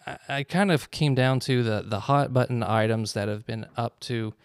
I, 0.06 0.18
I 0.30 0.44
kind 0.44 0.72
of 0.72 0.92
came 0.92 1.16
down 1.16 1.40
to 1.42 1.64
the 1.64 1.84
the 1.86 2.02
hot 2.02 2.32
button 2.32 2.62
items 2.62 3.14
that 3.14 3.28
have 3.28 3.46
been 3.48 3.66
up 3.76 4.00
to, 4.02 4.36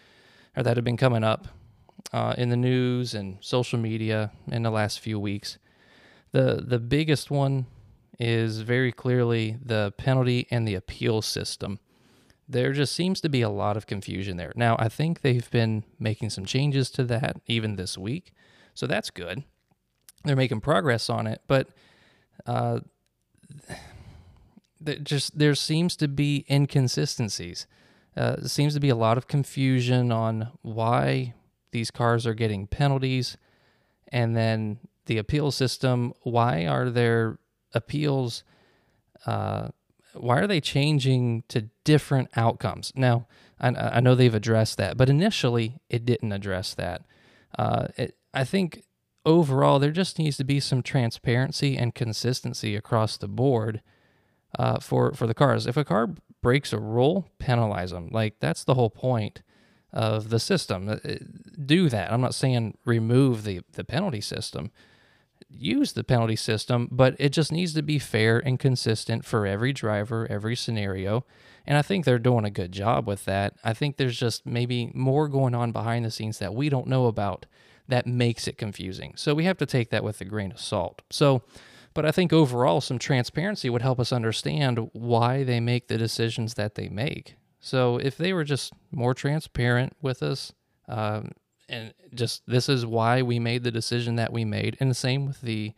or 0.56 0.62
that 0.62 0.78
have 0.78 0.84
been 0.84 0.96
coming 0.96 1.22
up 1.22 1.48
uh, 2.12 2.34
in 2.36 2.48
the 2.48 2.56
news 2.56 3.14
and 3.14 3.38
social 3.40 3.78
media 3.78 4.30
in 4.50 4.62
the 4.62 4.70
last 4.70 5.00
few 5.00 5.18
weeks. 5.18 5.58
The 6.32 6.62
the 6.66 6.78
biggest 6.78 7.30
one 7.30 7.66
is 8.18 8.60
very 8.60 8.92
clearly 8.92 9.56
the 9.64 9.92
penalty 9.96 10.46
and 10.50 10.66
the 10.66 10.74
appeal 10.74 11.22
system. 11.22 11.78
There 12.48 12.72
just 12.72 12.94
seems 12.94 13.20
to 13.20 13.28
be 13.28 13.42
a 13.42 13.48
lot 13.48 13.76
of 13.76 13.86
confusion 13.86 14.36
there. 14.36 14.52
Now, 14.56 14.76
I 14.78 14.88
think 14.88 15.20
they've 15.20 15.50
been 15.50 15.84
making 15.98 16.30
some 16.30 16.44
changes 16.44 16.90
to 16.90 17.04
that 17.04 17.40
even 17.46 17.76
this 17.76 17.96
week, 17.96 18.32
so 18.74 18.86
that's 18.86 19.10
good. 19.10 19.44
They're 20.24 20.36
making 20.36 20.60
progress 20.60 21.08
on 21.08 21.26
it, 21.26 21.40
but 21.46 21.68
uh, 22.46 22.80
just 25.02 25.38
there 25.38 25.54
seems 25.54 25.96
to 25.96 26.08
be 26.08 26.44
inconsistencies. 26.50 27.66
Uh, 28.16 28.42
seems 28.46 28.74
to 28.74 28.80
be 28.80 28.88
a 28.88 28.96
lot 28.96 29.16
of 29.16 29.28
confusion 29.28 30.10
on 30.10 30.48
why 30.62 31.34
these 31.72 31.90
cars 31.90 32.26
are 32.26 32.34
getting 32.34 32.66
penalties, 32.66 33.36
and 34.08 34.36
then 34.36 34.78
the 35.06 35.18
appeal 35.18 35.50
system. 35.50 36.12
Why 36.22 36.66
are 36.66 36.90
there 36.90 37.38
appeals? 37.74 38.44
Uh, 39.26 39.68
why 40.14 40.38
are 40.38 40.46
they 40.46 40.60
changing 40.60 41.44
to 41.48 41.68
different 41.84 42.30
outcomes? 42.36 42.92
Now, 42.96 43.26
I, 43.60 43.68
I, 43.68 44.00
know 44.00 44.14
they've 44.14 44.34
addressed 44.34 44.76
that, 44.78 44.96
but 44.96 45.08
initially 45.08 45.78
it 45.88 46.04
didn't 46.04 46.32
address 46.32 46.74
that. 46.74 47.02
Uh, 47.56 47.88
it, 47.96 48.16
I 48.32 48.44
think 48.44 48.84
overall 49.24 49.78
there 49.78 49.90
just 49.90 50.18
needs 50.18 50.36
to 50.38 50.44
be 50.44 50.60
some 50.60 50.82
transparency 50.82 51.76
and 51.76 51.94
consistency 51.94 52.74
across 52.74 53.16
the 53.16 53.28
board 53.28 53.82
uh, 54.58 54.80
for 54.80 55.12
for 55.12 55.26
the 55.26 55.34
cars. 55.34 55.66
If 55.66 55.76
a 55.76 55.84
car 55.84 56.10
breaks 56.42 56.72
a 56.72 56.78
rule, 56.78 57.28
penalize 57.38 57.90
them. 57.90 58.08
Like 58.10 58.36
that's 58.40 58.64
the 58.64 58.74
whole 58.74 58.90
point 58.90 59.42
of 59.92 60.30
the 60.30 60.38
system. 60.38 60.88
Uh, 60.88 60.96
do 61.64 61.88
that. 61.88 62.12
I'm 62.12 62.20
not 62.20 62.34
saying 62.34 62.76
remove 62.84 63.44
the, 63.44 63.60
the 63.72 63.84
penalty 63.84 64.20
system. 64.20 64.70
Use 65.48 65.92
the 65.92 66.04
penalty 66.04 66.36
system, 66.36 66.88
but 66.92 67.16
it 67.18 67.30
just 67.30 67.50
needs 67.50 67.74
to 67.74 67.82
be 67.82 67.98
fair 67.98 68.38
and 68.38 68.58
consistent 68.58 69.24
for 69.24 69.46
every 69.46 69.72
driver, 69.72 70.26
every 70.30 70.54
scenario. 70.54 71.24
And 71.66 71.76
I 71.76 71.82
think 71.82 72.04
they're 72.04 72.18
doing 72.18 72.44
a 72.44 72.50
good 72.50 72.72
job 72.72 73.06
with 73.06 73.24
that. 73.24 73.54
I 73.64 73.72
think 73.72 73.96
there's 73.96 74.18
just 74.18 74.46
maybe 74.46 74.92
more 74.94 75.28
going 75.28 75.54
on 75.54 75.72
behind 75.72 76.04
the 76.04 76.10
scenes 76.10 76.38
that 76.38 76.54
we 76.54 76.68
don't 76.68 76.86
know 76.86 77.06
about 77.06 77.46
that 77.88 78.06
makes 78.06 78.46
it 78.46 78.58
confusing. 78.58 79.14
So 79.16 79.34
we 79.34 79.44
have 79.44 79.58
to 79.58 79.66
take 79.66 79.90
that 79.90 80.04
with 80.04 80.20
a 80.20 80.24
grain 80.24 80.52
of 80.52 80.60
salt. 80.60 81.02
So 81.10 81.42
But 81.92 82.06
I 82.06 82.12
think 82.12 82.32
overall, 82.32 82.80
some 82.80 82.98
transparency 82.98 83.68
would 83.68 83.82
help 83.82 83.98
us 83.98 84.12
understand 84.12 84.90
why 84.92 85.42
they 85.42 85.58
make 85.60 85.88
the 85.88 85.98
decisions 85.98 86.54
that 86.54 86.76
they 86.76 86.88
make. 86.88 87.34
So 87.60 87.98
if 87.98 88.16
they 88.16 88.32
were 88.32 88.44
just 88.44 88.72
more 88.90 89.14
transparent 89.14 89.94
with 90.00 90.22
us, 90.22 90.52
um, 90.88 91.32
and 91.68 91.94
just 92.14 92.42
this 92.46 92.68
is 92.68 92.84
why 92.84 93.22
we 93.22 93.38
made 93.38 93.62
the 93.62 93.70
decision 93.70 94.16
that 94.16 94.32
we 94.32 94.44
made, 94.44 94.76
and 94.80 94.90
the 94.90 94.94
same 94.94 95.26
with 95.26 95.40
the 95.42 95.74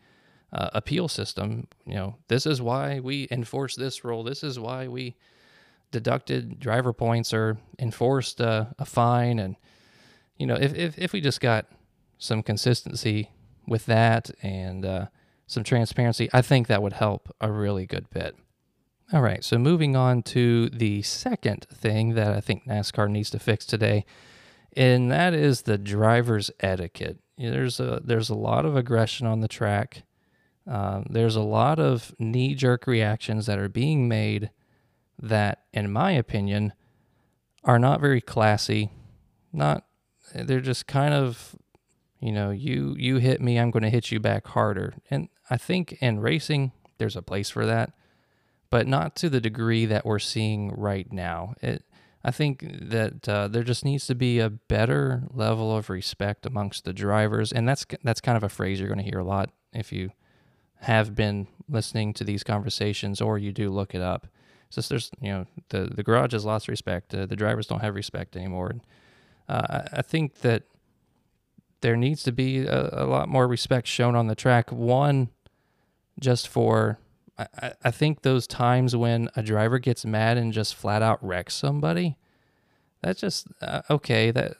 uh, 0.51 0.69
appeal 0.73 1.07
system. 1.07 1.67
You 1.85 1.95
know, 1.95 2.15
this 2.29 2.45
is 2.45 2.61
why 2.61 2.99
we 2.99 3.27
enforce 3.29 3.75
this 3.75 4.03
rule. 4.03 4.23
This 4.23 4.43
is 4.43 4.59
why 4.59 4.87
we 4.87 5.15
deducted 5.91 6.59
driver 6.59 6.93
points 6.93 7.33
or 7.33 7.57
enforced 7.77 8.41
uh, 8.41 8.65
a 8.79 8.85
fine. 8.85 9.37
And 9.37 9.55
you 10.37 10.47
know, 10.47 10.55
if, 10.55 10.73
if 10.73 10.97
if 10.97 11.13
we 11.13 11.21
just 11.21 11.41
got 11.41 11.67
some 12.17 12.41
consistency 12.41 13.29
with 13.67 13.85
that 13.85 14.31
and 14.41 14.85
uh, 14.85 15.05
some 15.47 15.63
transparency, 15.63 16.29
I 16.33 16.41
think 16.41 16.67
that 16.67 16.81
would 16.81 16.93
help 16.93 17.33
a 17.41 17.51
really 17.51 17.85
good 17.85 18.09
bit. 18.09 18.35
All 19.13 19.21
right, 19.21 19.43
so 19.43 19.59
moving 19.59 19.95
on 19.95 20.23
to 20.23 20.69
the 20.69 21.03
second 21.03 21.67
thing 21.71 22.15
that 22.15 22.33
I 22.33 22.41
think 22.41 22.65
NASCAR 22.65 23.07
needs 23.11 23.29
to 23.29 23.37
fix 23.37 23.63
today, 23.63 24.05
and 24.75 25.11
that 25.11 25.35
is 25.35 25.61
the 25.61 25.77
driver's 25.77 26.49
etiquette. 26.61 27.19
There's 27.37 27.79
a 27.79 28.01
there's 28.03 28.31
a 28.31 28.35
lot 28.35 28.65
of 28.65 28.75
aggression 28.75 29.27
on 29.27 29.41
the 29.41 29.47
track. 29.47 30.01
Um, 30.65 31.05
there's 31.11 31.35
a 31.35 31.43
lot 31.43 31.77
of 31.77 32.15
knee 32.17 32.55
jerk 32.55 32.87
reactions 32.87 33.45
that 33.45 33.59
are 33.59 33.69
being 33.69 34.07
made 34.07 34.49
that, 35.21 35.59
in 35.71 35.91
my 35.91 36.13
opinion, 36.13 36.73
are 37.63 37.77
not 37.77 38.01
very 38.01 38.19
classy. 38.19 38.89
Not 39.51 39.85
they're 40.33 40.59
just 40.59 40.87
kind 40.87 41.13
of 41.13 41.55
you 42.19 42.31
know 42.31 42.49
you 42.49 42.95
you 42.97 43.17
hit 43.17 43.41
me 43.41 43.59
i'm 43.59 43.69
going 43.69 43.83
to 43.83 43.89
hit 43.89 44.11
you 44.11 44.19
back 44.19 44.47
harder 44.47 44.95
and 45.11 45.27
i 45.49 45.57
think 45.57 45.91
in 46.01 46.19
racing 46.19 46.71
there's 46.97 47.17
a 47.17 47.21
place 47.21 47.49
for 47.49 47.65
that 47.65 47.93
but 48.73 48.87
not 48.87 49.15
to 49.15 49.29
the 49.29 49.39
degree 49.39 49.85
that 49.85 50.03
we're 50.03 50.17
seeing 50.17 50.71
right 50.71 51.13
now. 51.13 51.53
It 51.61 51.83
i 52.25 52.31
think 52.31 52.65
that 52.89 53.29
uh, 53.29 53.47
there 53.47 53.63
just 53.63 53.85
needs 53.85 54.07
to 54.07 54.15
be 54.15 54.39
a 54.39 54.49
better 54.49 55.23
level 55.31 55.75
of 55.77 55.89
respect 55.89 56.45
amongst 56.45 56.85
the 56.85 56.93
drivers 56.93 57.51
and 57.51 57.67
that's 57.67 57.85
that's 58.03 58.21
kind 58.21 58.37
of 58.37 58.43
a 58.43 58.49
phrase 58.49 58.79
you're 58.79 58.87
going 58.87 59.05
to 59.05 59.11
hear 59.11 59.19
a 59.19 59.23
lot 59.25 59.49
if 59.73 59.91
you 59.91 60.09
have 60.77 61.13
been 61.13 61.47
listening 61.69 62.13
to 62.13 62.23
these 62.23 62.43
conversations 62.43 63.21
or 63.21 63.37
you 63.37 63.51
do 63.51 63.69
look 63.69 63.93
it 63.93 64.01
up. 64.01 64.25
It's 64.67 64.75
just 64.77 64.89
there's 64.89 65.11
you 65.21 65.31
know 65.31 65.45
the 65.69 65.91
the 65.93 66.01
garage 66.01 66.33
has 66.33 66.43
lost 66.43 66.67
respect 66.67 67.13
uh, 67.13 67.27
the 67.27 67.35
drivers 67.35 67.67
don't 67.67 67.81
have 67.81 67.93
respect 67.93 68.35
anymore. 68.35 68.71
Uh, 69.47 69.83
I 69.93 70.01
think 70.01 70.39
that 70.39 70.63
there 71.81 71.95
needs 71.95 72.23
to 72.23 72.31
be 72.31 72.65
a, 72.65 73.03
a, 73.03 73.05
lot 73.05 73.29
more 73.29 73.45
respect 73.45 73.85
shown 73.87 74.15
on 74.15 74.27
the 74.27 74.35
track. 74.35 74.71
One, 74.71 75.27
just 76.17 76.47
for, 76.47 76.97
I, 77.37 77.73
I 77.83 77.91
think 77.91 78.21
those 78.21 78.47
times 78.47 78.95
when 78.95 79.29
a 79.35 79.41
driver 79.41 79.79
gets 79.79 80.05
mad 80.05 80.37
and 80.37 80.53
just 80.53 80.75
flat 80.75 81.01
out 81.01 81.23
wrecks 81.25 81.55
somebody, 81.55 82.17
that's 83.01 83.21
just, 83.21 83.47
uh, 83.61 83.81
okay, 83.89 84.31
that, 84.31 84.53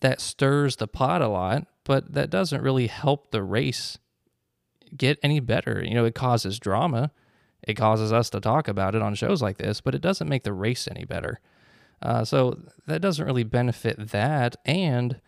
that 0.00 0.20
stirs 0.20 0.76
the 0.76 0.88
pot 0.88 1.22
a 1.22 1.28
lot, 1.28 1.66
but 1.84 2.12
that 2.12 2.30
doesn't 2.30 2.62
really 2.62 2.88
help 2.88 3.30
the 3.30 3.42
race 3.42 3.98
get 4.96 5.18
any 5.22 5.40
better. 5.40 5.82
You 5.84 5.94
know, 5.94 6.04
it 6.04 6.14
causes 6.14 6.58
drama. 6.58 7.12
It 7.62 7.74
causes 7.74 8.12
us 8.12 8.30
to 8.30 8.40
talk 8.40 8.68
about 8.68 8.94
it 8.94 9.02
on 9.02 9.14
shows 9.14 9.42
like 9.42 9.58
this, 9.58 9.80
but 9.80 9.94
it 9.94 10.00
doesn't 10.00 10.28
make 10.28 10.44
the 10.44 10.52
race 10.52 10.88
any 10.88 11.04
better. 11.04 11.40
Uh, 12.00 12.24
so 12.24 12.58
that 12.86 13.00
doesn't 13.00 13.26
really 13.26 13.44
benefit 13.44 14.10
that. 14.10 14.56
And 14.64 15.20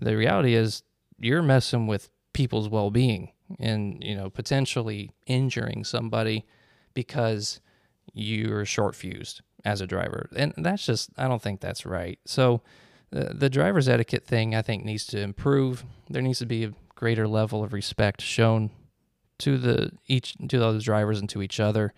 the 0.00 0.16
reality 0.16 0.54
is 0.54 0.82
you're 1.18 1.42
messing 1.42 1.86
with 1.86 2.10
people's 2.32 2.68
well-being 2.68 3.30
and 3.58 4.02
you 4.02 4.14
know 4.14 4.30
potentially 4.30 5.12
injuring 5.26 5.84
somebody 5.84 6.44
because 6.94 7.60
you're 8.12 8.64
short 8.64 8.94
fused 8.94 9.40
as 9.64 9.80
a 9.80 9.86
driver. 9.86 10.28
And 10.34 10.52
that's 10.58 10.84
just 10.84 11.10
i 11.16 11.28
don't 11.28 11.42
think 11.42 11.60
that's 11.60 11.86
right. 11.86 12.18
So 12.26 12.62
the, 13.10 13.34
the 13.34 13.50
driver's 13.50 13.88
etiquette 13.88 14.24
thing 14.24 14.54
i 14.54 14.62
think 14.62 14.84
needs 14.84 15.06
to 15.06 15.20
improve. 15.20 15.84
There 16.08 16.22
needs 16.22 16.38
to 16.40 16.46
be 16.46 16.64
a 16.64 16.72
greater 16.94 17.26
level 17.26 17.64
of 17.64 17.72
respect 17.72 18.20
shown 18.20 18.70
to 19.38 19.58
the 19.58 19.92
each 20.06 20.34
to 20.48 20.58
those 20.58 20.84
drivers 20.84 21.18
and 21.18 21.28
to 21.30 21.42
each 21.42 21.58
other. 21.58 21.92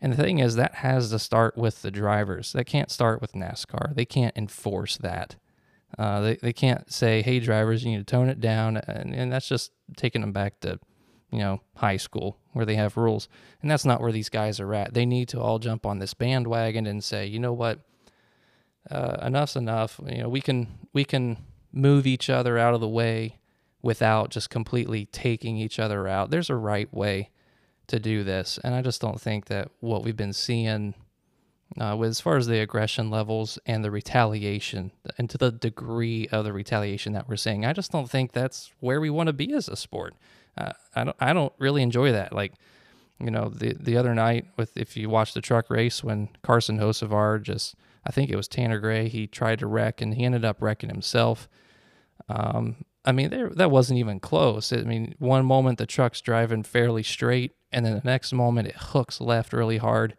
And 0.00 0.12
the 0.12 0.16
thing 0.16 0.38
is 0.38 0.54
that 0.56 0.76
has 0.76 1.10
to 1.10 1.18
start 1.18 1.56
with 1.56 1.82
the 1.82 1.90
drivers. 1.90 2.52
That 2.52 2.64
can't 2.64 2.90
start 2.90 3.20
with 3.20 3.32
nascar. 3.32 3.94
They 3.94 4.04
can't 4.04 4.36
enforce 4.36 4.96
that. 4.98 5.36
Uh, 5.96 6.20
they, 6.20 6.36
they 6.36 6.52
can't 6.52 6.92
say, 6.92 7.22
hey, 7.22 7.40
drivers, 7.40 7.84
you 7.84 7.92
need 7.92 7.98
to 7.98 8.04
tone 8.04 8.28
it 8.28 8.40
down. 8.40 8.76
And, 8.76 9.14
and 9.14 9.32
that's 9.32 9.48
just 9.48 9.72
taking 9.96 10.20
them 10.20 10.32
back 10.32 10.60
to, 10.60 10.78
you 11.30 11.38
know, 11.38 11.60
high 11.76 11.96
school 11.96 12.38
where 12.52 12.64
they 12.64 12.76
have 12.76 12.96
rules. 12.96 13.28
And 13.62 13.70
that's 13.70 13.84
not 13.84 14.00
where 14.00 14.12
these 14.12 14.28
guys 14.28 14.60
are 14.60 14.74
at. 14.74 14.94
They 14.94 15.06
need 15.06 15.28
to 15.30 15.40
all 15.40 15.58
jump 15.58 15.86
on 15.86 15.98
this 15.98 16.14
bandwagon 16.14 16.86
and 16.86 17.02
say, 17.02 17.26
you 17.26 17.38
know 17.38 17.52
what, 17.52 17.80
uh, 18.90 19.18
enough's 19.22 19.56
enough. 19.56 20.00
You 20.06 20.22
know, 20.22 20.28
we 20.28 20.40
can 20.40 20.68
we 20.92 21.04
can 21.04 21.38
move 21.72 22.06
each 22.06 22.30
other 22.30 22.58
out 22.58 22.74
of 22.74 22.80
the 22.80 22.88
way 22.88 23.38
without 23.82 24.30
just 24.30 24.50
completely 24.50 25.06
taking 25.06 25.56
each 25.56 25.78
other 25.78 26.08
out. 26.08 26.30
There's 26.30 26.50
a 26.50 26.56
right 26.56 26.92
way 26.92 27.30
to 27.86 27.98
do 27.98 28.24
this, 28.24 28.58
and 28.64 28.74
I 28.74 28.82
just 28.82 29.00
don't 29.00 29.20
think 29.20 29.46
that 29.46 29.70
what 29.80 30.02
we've 30.02 30.16
been 30.16 30.32
seeing 30.32 30.94
uh, 31.78 31.94
with 31.96 32.10
as 32.10 32.20
far 32.20 32.36
as 32.36 32.46
the 32.46 32.60
aggression 32.60 33.10
levels 33.10 33.58
and 33.66 33.84
the 33.84 33.90
retaliation 33.90 34.90
and 35.18 35.28
to 35.30 35.38
the 35.38 35.52
degree 35.52 36.26
of 36.32 36.44
the 36.44 36.52
retaliation 36.52 37.12
that 37.12 37.28
we're 37.28 37.36
seeing. 37.36 37.64
I 37.64 37.72
just 37.72 37.92
don't 37.92 38.10
think 38.10 38.32
that's 38.32 38.72
where 38.80 39.00
we 39.00 39.10
want 39.10 39.26
to 39.28 39.32
be 39.32 39.52
as 39.52 39.68
a 39.68 39.76
sport. 39.76 40.14
I 40.56 41.04
don't 41.04 41.16
I 41.20 41.32
don't 41.32 41.52
really 41.58 41.82
enjoy 41.82 42.12
that. 42.12 42.32
Like, 42.32 42.52
you 43.20 43.30
know, 43.30 43.48
the 43.48 43.74
the 43.78 43.96
other 43.96 44.14
night 44.14 44.46
with 44.56 44.76
if 44.76 44.96
you 44.96 45.08
watch 45.08 45.34
the 45.34 45.40
truck 45.40 45.70
race 45.70 46.02
when 46.02 46.28
Carson 46.42 46.78
Hocevar 46.78 47.42
just 47.42 47.74
I 48.06 48.10
think 48.10 48.30
it 48.30 48.36
was 48.36 48.48
Tanner 48.48 48.78
Gray 48.78 49.08
he 49.08 49.26
tried 49.26 49.58
to 49.60 49.66
wreck 49.66 50.00
and 50.00 50.14
he 50.14 50.24
ended 50.24 50.44
up 50.44 50.62
wrecking 50.62 50.90
himself. 50.90 51.48
Um, 52.28 52.84
I 53.04 53.12
mean, 53.12 53.30
there 53.30 53.48
that 53.50 53.70
wasn't 53.70 54.00
even 54.00 54.20
close. 54.20 54.72
I 54.72 54.82
mean, 54.82 55.14
one 55.18 55.46
moment 55.46 55.78
the 55.78 55.86
truck's 55.86 56.20
driving 56.20 56.62
fairly 56.62 57.02
straight, 57.02 57.52
and 57.72 57.86
then 57.86 57.94
the 57.94 58.02
next 58.04 58.32
moment 58.32 58.68
it 58.68 58.76
hooks 58.76 59.20
left 59.20 59.52
really 59.52 59.78
hard. 59.78 60.16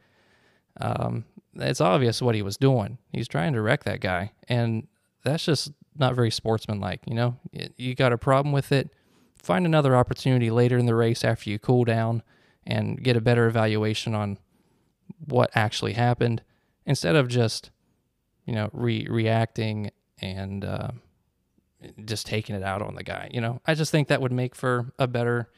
Um, 0.81 1.25
it's 1.55 1.81
obvious 1.81 2.21
what 2.21 2.35
he 2.35 2.41
was 2.41 2.57
doing. 2.57 2.97
He's 3.11 3.27
trying 3.27 3.53
to 3.53 3.61
wreck 3.61 3.83
that 3.83 4.01
guy, 4.01 4.31
and 4.47 4.87
that's 5.23 5.45
just 5.45 5.71
not 5.97 6.15
very 6.15 6.31
sportsmanlike. 6.31 7.01
You 7.05 7.15
know, 7.15 7.37
you 7.77 7.95
got 7.95 8.13
a 8.13 8.17
problem 8.17 8.53
with 8.53 8.71
it. 8.71 8.89
Find 9.41 9.65
another 9.65 9.95
opportunity 9.95 10.51
later 10.51 10.77
in 10.77 10.85
the 10.85 10.95
race 10.95 11.23
after 11.23 11.49
you 11.49 11.57
cool 11.59 11.85
down 11.85 12.23
and 12.65 13.01
get 13.01 13.17
a 13.17 13.21
better 13.21 13.47
evaluation 13.47 14.13
on 14.13 14.37
what 15.25 15.49
actually 15.55 15.93
happened 15.93 16.43
instead 16.85 17.15
of 17.15 17.27
just, 17.27 17.71
you 18.45 18.53
know, 18.53 18.69
re- 18.73 19.07
reacting 19.09 19.91
and 20.21 20.65
uh, 20.65 20.89
just 22.05 22.25
taking 22.25 22.55
it 22.55 22.63
out 22.63 22.81
on 22.81 22.95
the 22.95 23.03
guy. 23.03 23.29
You 23.33 23.41
know, 23.41 23.61
I 23.65 23.73
just 23.73 23.91
think 23.91 24.07
that 24.09 24.21
would 24.21 24.31
make 24.31 24.55
for 24.55 24.91
a 24.99 25.07
better 25.07 25.49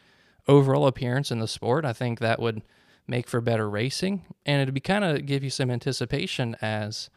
overall 0.48 0.88
appearance 0.88 1.32
in 1.32 1.40
the 1.40 1.48
sport. 1.48 1.84
I 1.84 1.94
think 1.94 2.20
that 2.20 2.40
would 2.40 2.62
make 3.08 3.28
for 3.28 3.42
better 3.42 3.70
racing, 3.70 4.24
and 4.46 4.62
it'd 4.62 4.74
be 4.74 4.80
kind 4.80 5.04
of 5.04 5.26
give 5.26 5.44
you 5.44 5.50
some 5.50 5.72
anticipation 5.72 6.56
as 6.62 7.10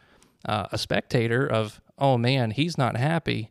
uh, 0.47 0.67
a 0.73 0.79
spectator 0.79 1.47
of, 1.47 1.81
oh 1.99 2.19
man, 2.19 2.51
he's 2.51 2.77
not 2.79 2.97
happy. 2.97 3.51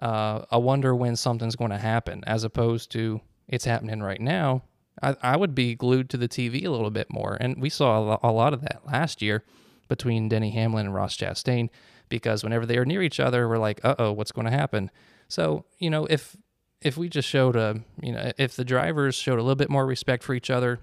Uh, 0.00 0.44
I 0.50 0.56
wonder 0.56 0.94
when 0.94 1.16
something's 1.16 1.56
going 1.56 1.70
to 1.70 1.78
happen, 1.78 2.22
as 2.26 2.44
opposed 2.44 2.90
to 2.92 3.20
it's 3.48 3.64
happening 3.64 4.02
right 4.02 4.20
now. 4.20 4.62
I, 5.02 5.16
I 5.22 5.36
would 5.36 5.54
be 5.54 5.74
glued 5.74 6.10
to 6.10 6.16
the 6.16 6.28
TV 6.28 6.64
a 6.64 6.70
little 6.70 6.90
bit 6.90 7.12
more, 7.12 7.36
and 7.40 7.60
we 7.60 7.68
saw 7.68 8.18
a 8.22 8.32
lot 8.32 8.54
of 8.54 8.60
that 8.62 8.82
last 8.86 9.22
year 9.22 9.44
between 9.88 10.28
Denny 10.28 10.50
Hamlin 10.50 10.86
and 10.86 10.94
Ross 10.94 11.16
Chastain 11.16 11.68
because 12.08 12.44
whenever 12.44 12.66
they 12.66 12.78
are 12.78 12.84
near 12.84 13.02
each 13.02 13.20
other, 13.20 13.48
we're 13.48 13.58
like, 13.58 13.80
uh 13.84 13.94
oh, 13.98 14.12
what's 14.12 14.32
going 14.32 14.46
to 14.46 14.50
happen? 14.50 14.90
So 15.28 15.64
you 15.78 15.90
know, 15.90 16.06
if 16.06 16.36
if 16.80 16.96
we 16.96 17.08
just 17.08 17.28
showed 17.28 17.56
a, 17.56 17.80
you 18.02 18.12
know, 18.12 18.32
if 18.38 18.56
the 18.56 18.64
drivers 18.64 19.14
showed 19.14 19.38
a 19.38 19.42
little 19.42 19.56
bit 19.56 19.70
more 19.70 19.86
respect 19.86 20.22
for 20.22 20.34
each 20.34 20.50
other, 20.50 20.80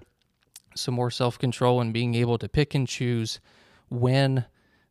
some 0.74 0.94
more 0.94 1.10
self 1.10 1.38
control 1.38 1.80
and 1.80 1.92
being 1.92 2.14
able 2.14 2.38
to 2.38 2.48
pick 2.48 2.74
and 2.74 2.88
choose 2.88 3.40
when 3.88 4.44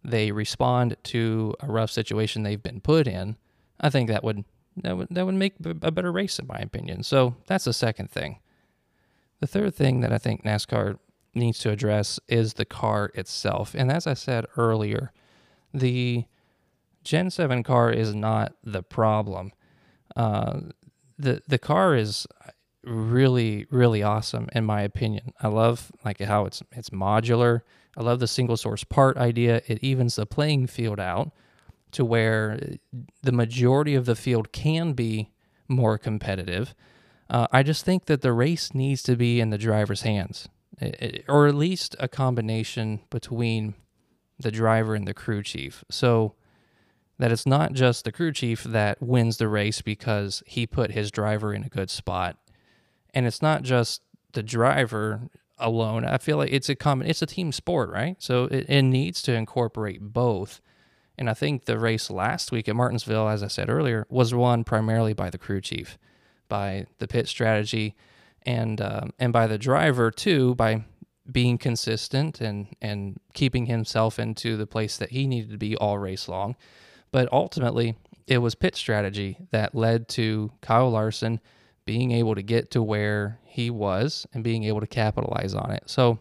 they 0.04 0.32
respond 0.32 0.96
to 1.04 1.54
a 1.60 1.68
rough 1.68 1.92
situation 1.92 2.44
they've 2.44 2.64
been 2.64 2.82
put 2.82 3.08
in, 3.08 3.36
I 3.82 3.90
think 3.90 4.08
that 4.10 4.24
would 4.24 4.46
that 4.78 4.96
would 4.96 5.08
that 5.12 5.26
would 5.26 5.36
make 5.36 5.56
a 5.60 5.92
better 5.92 6.12
race 6.12 6.40
in 6.40 6.48
my 6.48 6.60
opinion. 6.60 7.04
So 7.04 7.36
that's 7.48 7.66
the 7.66 7.74
second 7.74 8.10
thing. 8.12 8.40
The 9.42 9.48
third 9.48 9.74
thing 9.76 10.02
that 10.02 10.14
I 10.14 10.18
think 10.18 10.44
NASCAR 10.44 11.00
needs 11.34 11.60
to 11.60 11.72
address 11.72 12.20
is 12.28 12.54
the 12.54 12.66
car 12.66 13.12
itself. 13.16 13.74
And 13.76 13.92
as 13.92 14.06
I 14.06 14.14
said 14.14 14.46
earlier, 14.56 15.12
the 15.74 16.26
Gen 17.04 17.32
7 17.32 17.64
car 17.64 17.92
is 17.92 18.14
not 18.14 18.54
the 18.64 18.84
problem. 18.84 19.52
Uh, 20.16 20.60
the 21.18 21.42
the 21.48 21.58
car 21.58 21.96
is 21.96 22.28
really 22.84 23.68
really 23.70 24.04
awesome 24.04 24.50
in 24.54 24.66
my 24.66 24.82
opinion. 24.82 25.34
I 25.42 25.48
love 25.48 25.92
like 26.06 26.20
how 26.20 26.46
it's 26.46 26.62
it's 26.72 26.92
modular. 26.92 27.62
I 27.98 28.04
love 28.04 28.20
the 28.20 28.28
single 28.28 28.58
source 28.58 28.84
part 28.84 29.18
idea. 29.18 29.62
It 29.68 29.84
evens 29.84 30.16
the 30.16 30.26
playing 30.26 30.68
field 30.68 31.00
out 31.00 31.32
to 31.92 32.06
where 32.06 32.78
the 33.22 33.32
majority 33.32 33.96
of 33.96 34.06
the 34.06 34.16
field 34.16 34.52
can 34.52 34.94
be 34.94 35.32
more 35.68 35.98
competitive. 35.98 36.74
Uh, 37.30 37.48
I 37.52 37.64
just 37.64 37.86
think 37.86 38.06
that 38.06 38.22
the 38.22 38.34
race 38.34 38.74
needs 38.74 39.02
to 39.04 39.16
be 39.16 39.40
in 39.40 39.50
the 39.50 39.58
driver's 39.58 40.02
hands, 40.02 40.50
it, 40.80 41.02
it, 41.02 41.26
or 41.28 41.48
at 41.48 41.56
least 41.56 41.96
a 42.00 42.08
combination 42.08 43.02
between 43.10 43.76
the 44.40 44.52
driver 44.52 44.96
and 44.96 45.08
the 45.08 45.14
crew 45.14 45.44
chief. 45.44 45.84
So 45.90 46.36
that 47.18 47.32
it's 47.32 47.46
not 47.46 47.74
just 47.74 48.04
the 48.04 48.12
crew 48.12 48.32
chief 48.32 48.64
that 48.64 49.02
wins 49.02 49.38
the 49.38 49.48
race 49.48 49.82
because 49.82 50.42
he 50.48 50.66
put 50.66 50.92
his 50.92 51.12
driver 51.12 51.54
in 51.54 51.64
a 51.64 51.70
good 51.70 51.90
spot. 51.90 52.38
And 53.14 53.28
it's 53.28 53.42
not 53.42 53.62
just 53.62 54.02
the 54.34 54.42
driver 54.42 55.30
alone. 55.60 56.04
I 56.04 56.18
feel 56.18 56.38
like 56.38 56.52
it's 56.52 56.68
a 56.68 56.76
common 56.76 57.08
it's 57.08 57.22
a 57.22 57.28
team 57.28 57.52
sport, 57.52 57.92
right? 57.92 58.16
So 58.20 58.46
it, 58.46 58.68
it 58.68 58.82
needs 58.82 59.22
to 59.24 59.34
incorporate 59.34 60.02
both. 60.02 60.62
And 61.18 61.30
I 61.30 61.34
think 61.34 61.66
the 61.66 61.78
race 61.78 62.10
last 62.10 62.52
week 62.52 62.68
at 62.68 62.76
Martinsville, 62.76 63.28
as 63.30 63.44
I 63.44 63.48
said 63.48 63.70
earlier, 63.70 64.06
was 64.10 64.34
won 64.34 64.64
primarily 64.64 65.14
by 65.14 65.30
the 65.30 65.38
crew 65.38 65.62
chief, 65.62 65.98
by 66.48 66.86
the 67.00 67.08
pit 67.08 67.28
strategy, 67.28 67.96
and 68.44 68.82
um, 68.82 69.14
and 69.20 69.32
by 69.32 69.48
the 69.48 69.58
driver 69.58 70.10
too, 70.10 70.56
by 70.56 70.84
being 71.32 71.58
consistent 71.58 72.42
and 72.42 72.68
and 72.82 73.20
keeping 73.34 73.68
himself 73.68 74.20
into 74.20 74.58
the 74.58 74.66
place 74.68 74.98
that 74.98 75.12
he 75.12 75.28
needed 75.28 75.52
to 75.52 75.58
be 75.58 75.76
all 75.76 75.98
race 76.00 76.28
long. 76.28 76.56
But 77.12 77.32
ultimately, 77.32 77.98
it 78.28 78.40
was 78.40 78.56
pit 78.56 78.76
strategy 78.76 79.38
that 79.52 79.76
led 79.76 80.08
to 80.10 80.52
Kyle 80.62 80.90
Larson 80.90 81.40
being 81.86 82.12
able 82.12 82.36
to 82.36 82.42
get 82.42 82.72
to 82.72 82.82
where 82.82 83.40
he 83.44 83.70
was 83.70 84.26
and 84.34 84.44
being 84.44 84.64
able 84.64 84.80
to 84.80 84.88
capitalize 84.88 85.54
on 85.54 85.72
it. 85.72 85.84
So 85.88 86.20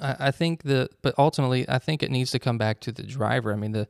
I, 0.00 0.16
I 0.18 0.30
think 0.30 0.62
the 0.62 0.88
but 1.02 1.14
ultimately 1.18 1.68
I 1.68 1.78
think 1.78 2.02
it 2.02 2.10
needs 2.10 2.30
to 2.32 2.38
come 2.38 2.58
back 2.58 2.80
to 2.80 2.92
the 2.92 3.02
driver. 3.02 3.52
I 3.52 3.56
mean 3.56 3.72
the 3.72 3.88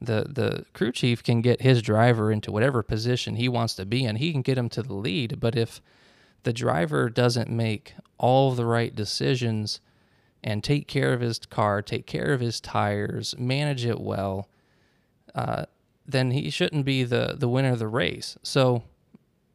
the 0.00 0.26
the 0.28 0.64
crew 0.72 0.92
chief 0.92 1.22
can 1.22 1.40
get 1.40 1.62
his 1.62 1.82
driver 1.82 2.30
into 2.30 2.52
whatever 2.52 2.82
position 2.82 3.36
he 3.36 3.48
wants 3.48 3.74
to 3.74 3.86
be 3.86 4.04
in. 4.04 4.16
He 4.16 4.32
can 4.32 4.42
get 4.42 4.58
him 4.58 4.68
to 4.70 4.82
the 4.82 4.94
lead, 4.94 5.40
but 5.40 5.56
if 5.56 5.80
the 6.42 6.52
driver 6.52 7.08
doesn't 7.08 7.50
make 7.50 7.94
all 8.18 8.52
the 8.52 8.66
right 8.66 8.94
decisions 8.94 9.80
and 10.44 10.62
take 10.62 10.86
care 10.86 11.12
of 11.12 11.20
his 11.20 11.38
car, 11.38 11.82
take 11.82 12.06
care 12.06 12.32
of 12.32 12.40
his 12.40 12.60
tires, 12.60 13.34
manage 13.36 13.84
it 13.84 14.00
well, 14.00 14.48
uh, 15.34 15.64
then 16.06 16.30
he 16.30 16.50
shouldn't 16.50 16.84
be 16.84 17.02
the 17.02 17.34
the 17.38 17.48
winner 17.48 17.72
of 17.72 17.78
the 17.78 17.88
race. 17.88 18.36
So 18.42 18.82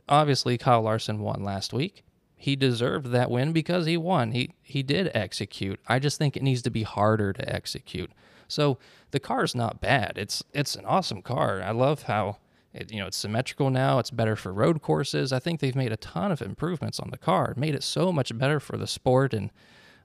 obviously 0.10 0.57
Kyle 0.57 0.81
Larson 0.81 1.19
won 1.19 1.43
last 1.43 1.71
week. 1.74 2.03
He 2.41 2.55
deserved 2.55 3.12
that 3.12 3.29
win 3.29 3.53
because 3.53 3.86
he 3.86 3.98
won. 3.98 4.31
He 4.31 4.55
he 4.63 4.81
did 4.81 5.12
execute. 5.13 5.79
I 5.88 6.00
just 6.00 6.17
think 6.17 6.36
it 6.36 6.41
needs 6.41 6.63
to 6.63 6.71
be 6.71 6.81
harder 6.81 7.33
to 7.33 7.55
execute. 7.55 8.12
So 8.48 8.79
the 9.12 9.19
car 9.19 9.43
is 9.43 9.53
not 9.53 9.79
bad. 9.79 10.13
It's 10.15 10.43
it's 10.51 10.74
an 10.74 10.86
awesome 10.86 11.21
car. 11.21 11.62
I 11.62 11.69
love 11.69 12.03
how 12.03 12.38
it, 12.74 12.91
you 12.91 13.00
know 13.00 13.05
it's 13.05 13.17
symmetrical 13.17 13.69
now. 13.69 14.00
It's 14.00 14.10
better 14.10 14.36
for 14.36 14.51
road 14.51 14.81
courses. 14.81 15.31
I 15.31 15.38
think 15.38 15.60
they've 15.60 15.75
made 15.75 15.91
a 15.91 15.98
ton 15.98 16.31
of 16.31 16.41
improvements 16.41 17.00
on 17.00 17.12
the 17.12 17.17
car. 17.19 17.53
made 17.55 17.75
it 17.75 17.83
so 17.83 18.12
much 18.12 18.36
better 18.36 18.60
for 18.60 18.75
the 18.75 18.88
sport 18.88 19.36
and 19.36 19.51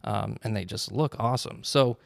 um, 0.05 0.37
and 0.45 0.55
they 0.55 0.67
just 0.67 0.93
look 0.93 1.17
awesome. 1.19 1.65
So 1.65 1.97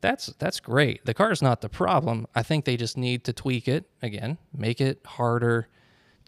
that's 0.00 0.26
that's 0.38 0.60
great. 0.60 1.04
The 1.04 1.14
car 1.14 1.32
is 1.32 1.42
not 1.42 1.62
the 1.62 1.68
problem. 1.68 2.28
I 2.32 2.44
think 2.44 2.64
they 2.64 2.76
just 2.76 2.96
need 2.96 3.24
to 3.24 3.32
tweak 3.32 3.66
it 3.66 3.90
again, 4.02 4.38
make 4.56 4.80
it 4.80 5.00
harder 5.04 5.66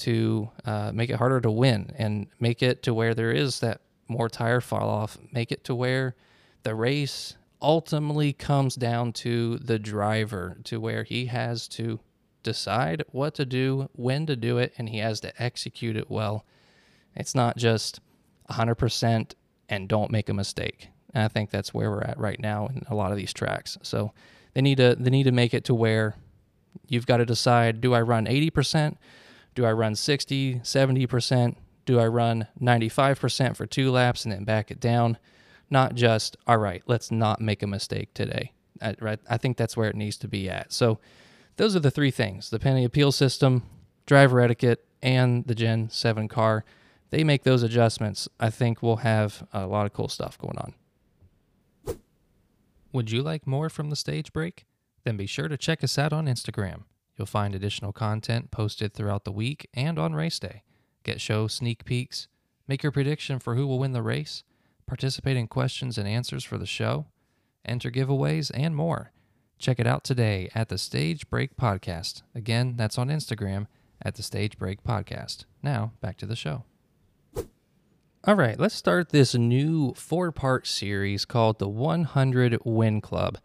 to 0.03 0.51
uh, 0.65 0.91
make 0.93 1.11
it 1.11 1.17
harder 1.17 1.41
to 1.41 1.51
win 1.51 1.93
and 1.97 2.27
make 2.41 2.63
it 2.63 2.83
to 2.85 2.95
where 2.95 3.15
there 3.15 3.33
is 3.33 3.61
that 3.61 3.81
more 4.09 4.29
tire 4.29 4.61
fall 4.61 4.89
off, 4.89 5.17
make 5.33 5.53
it 5.53 5.65
to 5.65 5.75
where 5.75 6.15
the 6.63 6.75
race 6.75 7.37
ultimately 7.61 8.33
comes 8.33 8.75
down 8.75 9.13
to 9.13 9.59
the 9.59 9.79
driver, 9.79 10.57
to 10.65 10.81
where 10.81 11.05
he 11.05 11.27
has 11.27 11.69
to 11.69 12.01
decide 12.43 13.05
what 13.13 13.35
to 13.35 13.47
do, 13.47 13.89
when 13.93 14.27
to 14.27 14.35
do 14.35 14.59
it, 14.59 14.73
and 14.77 14.89
he 14.89 14.99
has 14.99 15.21
to 15.21 15.43
execute 15.43 15.97
it 15.97 16.11
well. 16.11 16.45
It's 17.15 17.35
not 17.35 17.57
just 17.57 18.01
100% 18.51 19.35
and 19.69 19.89
don't 19.89 20.11
make 20.11 20.29
a 20.29 20.35
mistake. 20.35 20.89
And 21.15 21.23
I 21.23 21.29
think 21.29 21.51
that's 21.51 21.73
where 21.73 21.91
we're 21.91 22.03
at 22.03 22.19
right 22.19 22.41
now 22.41 22.67
in 22.67 22.83
a 22.89 22.95
lot 22.95 23.13
of 23.13 23.17
these 23.17 23.33
tracks. 23.33 23.79
So 23.83 24.13
they 24.55 24.63
need 24.63 24.79
to 24.79 24.97
they 24.99 25.11
need 25.11 25.25
to 25.25 25.33
make 25.33 25.55
it 25.55 25.65
to 25.65 25.75
where 25.75 26.17
you've 26.89 27.07
got 27.07 27.19
to 27.19 27.27
decide 27.27 27.81
do 27.81 27.95
I 27.95 28.01
run 28.01 28.27
80%? 28.27 28.97
Do 29.55 29.65
I 29.67 29.73
run 29.73 29.95
60, 29.95 30.57
70%? 30.57 31.57
Do 31.85 31.99
I 31.99 32.07
run 32.07 32.47
95% 32.61 33.57
for 33.57 33.67
two 33.67 33.91
laps 33.91 34.25
and 34.25 34.33
then 34.33 34.45
back 34.45 34.71
it 34.71 34.81
down? 34.81 35.19
Not 35.71 35.95
just, 35.95 36.37
all 36.47 36.59
right, 36.59 36.83
let's 36.87 37.11
not 37.11 37.41
make 37.41 37.63
a 37.63 37.67
mistake 37.67 38.15
today. 38.15 38.53
I, 38.81 38.95
right? 39.01 39.21
I 39.29 39.37
think 39.37 39.57
that's 39.57 39.77
where 39.77 39.89
it 39.89 39.97
needs 39.97 40.17
to 40.19 40.29
be 40.29 40.49
at. 40.49 40.73
So, 40.73 40.99
those 41.57 41.77
are 41.77 41.81
the 41.81 41.91
three 41.91 42.11
things 42.11 42.51
the 42.51 42.59
penny 42.59 42.85
appeal 42.85 43.13
system, 43.13 43.63
driver 44.07 44.41
etiquette, 44.41 44.85
and 45.03 45.47
the 45.47 45.55
Gen 45.55 45.91
7 45.91 46.29
car. 46.29 46.65
They 47.11 47.25
make 47.25 47.43
those 47.43 47.63
adjustments. 47.63 48.29
I 48.41 48.49
think 48.49 48.83
we'll 48.83 48.97
have 48.97 49.47
a 49.53 49.67
lot 49.67 49.85
of 49.85 49.93
cool 49.93 50.09
stuff 50.09 50.39
going 50.39 50.57
on. 50.57 50.75
Would 52.93 53.11
you 53.11 53.23
like 53.23 53.47
more 53.47 53.69
from 53.69 53.91
the 53.91 53.97
stage 53.97 54.33
break? 54.33 54.65
Then 55.05 55.17
be 55.17 55.27
sure 55.27 55.49
to 55.49 55.57
check 55.57 55.83
us 55.85 55.99
out 55.99 56.13
on 56.13 56.27
Instagram. 56.27 56.85
You'll 57.17 57.27
find 57.27 57.55
additional 57.55 57.93
content 57.93 58.51
posted 58.51 58.95
throughout 58.95 59.25
the 59.25 59.33
week 59.33 59.69
and 59.75 59.99
on 59.99 60.15
race 60.15 60.39
day. 60.39 60.63
Get 61.03 61.21
show 61.21 61.47
sneak 61.47 61.85
peeks, 61.85 62.29
make 62.67 62.83
your 62.83 62.93
prediction 62.93 63.39
for 63.39 63.55
who 63.55 63.67
will 63.67 63.79
win 63.79 63.93
the 63.93 64.03
race, 64.03 64.45
participate 64.87 65.37
in 65.37 65.49
questions 65.49 65.99
and 65.99 66.09
answers 66.09 66.45
for 66.45 66.59
the 66.59 66.67
show, 66.67 67.07
enter 67.65 67.91
giveaways, 67.91 68.51
and 68.55 68.75
more. 68.75 69.13
Check 69.59 69.79
it 69.79 69.87
out 69.87 70.05
today 70.05 70.51
at 70.55 70.69
the 70.69 70.79
Stage 70.79 71.29
Break 71.29 71.57
Podcast. 71.57 72.23
Again, 72.35 72.75
that's 72.77 72.99
on 72.99 73.09
Instagram 73.09 73.67
at 74.03 74.17
the 74.17 74.23
Stage 74.23 74.59
Break 74.59 74.83
Podcast. 74.83 75.45
Now, 75.63 75.93
back 76.01 76.17
to 76.19 76.27
the 76.27 76.35
show. 76.35 76.65
All 78.25 78.37
right, 78.37 78.59
let's 78.59 78.75
start 78.75 79.09
this 79.11 79.35
new 79.35 79.95
four 79.95 80.31
part 80.31 80.67
series 80.67 81.25
called 81.25 81.59
the 81.59 81.69
100 81.69 82.59
Win 82.65 83.01
Club. 83.01 83.39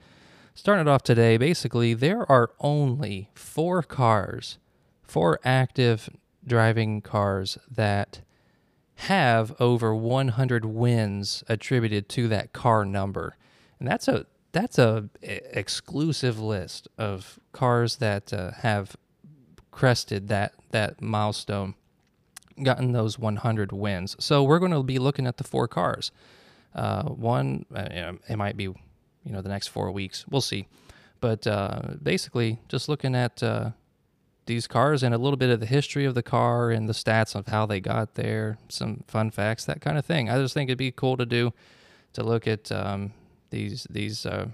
Starting 0.58 0.88
it 0.88 0.90
off 0.90 1.04
today, 1.04 1.38
basically, 1.38 1.94
there 1.94 2.30
are 2.32 2.50
only 2.60 3.30
four 3.36 3.84
cars, 3.84 4.58
four 5.04 5.40
active 5.46 6.10
driving 6.44 7.00
cars 7.00 7.60
that 7.70 8.22
have 8.96 9.56
over 9.62 9.94
100 9.94 10.66
wins 10.66 11.44
attributed 11.48 12.10
to 12.10 12.28
that 12.30 12.54
car 12.54 12.84
number. 12.86 13.38
And 13.80 13.88
that's 13.88 14.08
a 14.08 14.26
that's 14.52 14.80
a 14.80 15.10
exclusive 15.22 16.40
list 16.40 16.88
of 16.98 17.40
cars 17.52 17.98
that 17.98 18.34
uh, 18.34 18.50
have 18.62 18.96
crested 19.70 20.28
that 20.30 20.56
that 20.72 21.00
milestone, 21.04 21.76
gotten 22.64 22.94
those 22.94 23.20
100 23.20 23.72
wins. 23.72 24.16
So 24.20 24.44
we're 24.44 24.58
going 24.58 24.72
to 24.72 24.82
be 24.82 24.98
looking 24.98 25.28
at 25.28 25.38
the 25.38 25.44
four 25.44 25.68
cars. 25.68 26.12
Uh, 26.74 27.04
one, 27.04 27.68
uh, 27.76 28.14
it 28.28 28.38
might 28.38 28.58
be 28.58 28.74
you 29.28 29.34
know 29.34 29.42
the 29.42 29.50
next 29.50 29.68
four 29.68 29.92
weeks. 29.92 30.26
We'll 30.30 30.42
see. 30.42 30.68
But 31.20 31.46
uh, 31.46 31.82
basically, 32.02 32.60
just 32.70 32.88
looking 32.88 33.16
at 33.16 33.44
uh, 33.44 33.72
these 34.46 34.68
cars 34.68 35.04
and 35.04 35.14
a 35.14 35.18
little 35.18 35.38
bit 35.38 35.50
of 35.50 35.60
the 35.60 35.66
history 35.66 36.06
of 36.06 36.16
the 36.16 36.24
car 36.24 36.72
and 36.72 36.88
the 36.88 36.94
stats 36.94 37.36
of 37.36 37.48
how 37.48 37.66
they 37.66 37.80
got 37.80 38.16
there, 38.16 38.58
some 38.70 39.04
fun 39.08 39.30
facts, 39.32 39.66
that 39.66 39.82
kind 39.82 39.98
of 39.98 40.06
thing. 40.06 40.30
I 40.30 40.38
just 40.38 40.54
think 40.54 40.70
it'd 40.70 40.78
be 40.78 40.92
cool 40.92 41.18
to 41.18 41.26
do 41.26 41.54
to 42.14 42.24
look 42.24 42.48
at 42.48 42.72
um, 42.72 43.14
these 43.50 43.86
these 43.90 44.26
uh, 44.26 44.48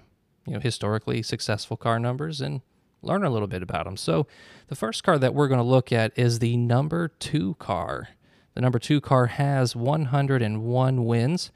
you 0.47 0.53
know 0.53 0.59
historically 0.59 1.21
successful 1.21 1.77
car 1.77 1.99
numbers 1.99 2.41
and 2.41 2.62
learn 3.01 3.23
a 3.23 3.29
little 3.29 3.47
bit 3.47 3.62
about 3.62 3.86
them. 3.86 3.97
So 3.97 4.27
the 4.67 4.75
first 4.75 5.03
car 5.03 5.19
that 5.19 5.33
we're 5.33 5.47
going 5.47 5.59
to 5.59 5.63
look 5.63 5.91
at 5.91 6.17
is 6.17 6.39
the 6.39 6.57
number 6.57 7.09
two 7.09 7.55
car. 7.55 8.09
The 8.55 8.62
number 8.62 8.79
two 8.79 9.01
car 9.01 9.27
has 9.27 9.75
101 9.75 11.05
wins. 11.05 11.51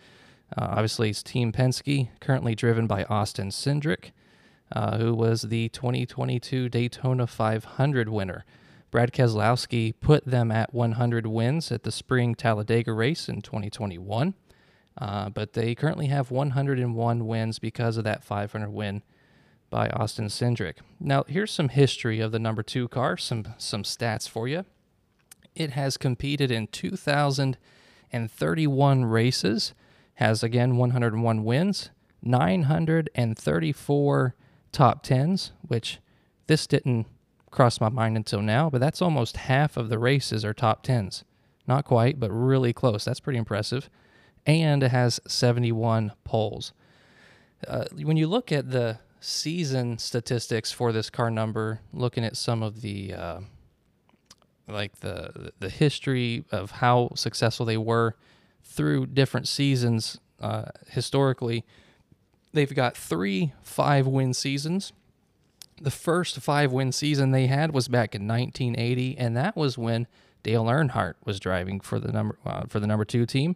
Uh, 0.55 0.67
obviously, 0.71 1.09
it's 1.09 1.23
Team 1.23 1.51
Penske, 1.51 2.09
currently 2.19 2.53
driven 2.55 2.87
by 2.87 3.03
Austin 3.05 3.49
Cindric, 3.49 4.11
uh, 4.71 4.97
who 4.97 5.13
was 5.13 5.43
the 5.43 5.69
2022 5.69 6.69
Daytona 6.69 7.27
500 7.27 8.09
winner. 8.09 8.45
Brad 8.89 9.11
Keselowski 9.11 9.93
put 9.99 10.25
them 10.25 10.49
at 10.51 10.73
100 10.73 11.27
wins 11.27 11.71
at 11.71 11.83
the 11.83 11.91
spring 11.91 12.33
Talladega 12.35 12.93
race 12.93 13.27
in 13.27 13.41
2021, 13.41 14.33
uh, 14.97 15.29
but 15.29 15.51
they 15.53 15.75
currently 15.75 16.07
have 16.07 16.31
101 16.31 17.27
wins 17.27 17.59
because 17.59 17.97
of 17.97 18.05
that 18.05 18.23
500 18.23 18.69
win 18.69 19.03
by 19.69 19.89
Austin 19.89 20.27
Cindric. 20.27 20.75
Now, 20.99 21.25
here's 21.27 21.51
some 21.51 21.69
history 21.69 22.19
of 22.21 22.31
the 22.31 22.39
number 22.39 22.63
two 22.63 22.87
car, 22.87 23.17
some 23.17 23.53
some 23.57 23.83
stats 23.83 24.27
for 24.29 24.47
you. 24.47 24.63
It 25.55 25.71
has 25.71 25.97
competed 25.97 26.51
in 26.51 26.67
2,031 26.67 29.05
races 29.05 29.73
has 30.17 30.43
again 30.43 30.77
101 30.77 31.43
wins, 31.43 31.89
934 32.23 34.35
top 34.71 35.05
10s, 35.05 35.51
which 35.61 35.99
this 36.47 36.65
didn't 36.65 37.05
cross 37.51 37.79
my 37.79 37.89
mind 37.89 38.17
until 38.17 38.41
now, 38.41 38.67
but 38.69 38.81
that's 38.81 39.01
almost 39.01 39.37
half 39.37 39.77
of 39.77 39.89
the 39.89 39.99
races 39.99 40.43
are 40.43 40.55
top 40.55 40.83
10s. 40.83 41.23
Not 41.67 41.85
quite, 41.85 42.19
but 42.19 42.31
really 42.31 42.73
close. 42.73 43.05
That's 43.05 43.19
pretty 43.19 43.37
impressive. 43.37 43.91
And 44.45 44.81
it 44.81 44.89
has 44.89 45.19
71 45.27 46.13
poles. 46.23 46.73
Uh, 47.67 47.85
when 48.01 48.17
you 48.17 48.25
look 48.27 48.51
at 48.51 48.71
the 48.71 48.97
season 49.19 49.99
statistics 49.99 50.71
for 50.71 50.91
this 50.91 51.11
car 51.11 51.29
number, 51.29 51.81
looking 51.93 52.23
at 52.23 52.35
some 52.35 52.63
of 52.63 52.81
the 52.81 53.13
uh, 53.13 53.41
like 54.67 55.01
the 55.01 55.51
the 55.59 55.69
history 55.69 56.43
of 56.51 56.71
how 56.71 57.11
successful 57.13 57.67
they 57.67 57.77
were 57.77 58.15
through 58.67 59.07
different 59.07 59.47
seasons 59.47 60.19
uh, 60.39 60.65
historically. 60.89 61.65
They've 62.53 62.73
got 62.73 62.95
three 62.95 63.53
five 63.61 64.07
win 64.07 64.33
seasons. 64.33 64.93
The 65.81 65.91
first 65.91 66.39
five 66.39 66.71
win 66.71 66.91
season 66.91 67.31
they 67.31 67.47
had 67.47 67.73
was 67.73 67.87
back 67.87 68.15
in 68.15 68.27
1980, 68.27 69.17
and 69.17 69.37
that 69.37 69.55
was 69.55 69.77
when 69.77 70.07
Dale 70.43 70.65
Earnhardt 70.65 71.15
was 71.25 71.39
driving 71.39 71.79
for 71.79 71.99
the 71.99 72.11
number 72.11 72.37
uh, 72.45 72.63
for 72.67 72.79
the 72.79 72.87
number 72.87 73.05
two 73.05 73.25
team. 73.25 73.55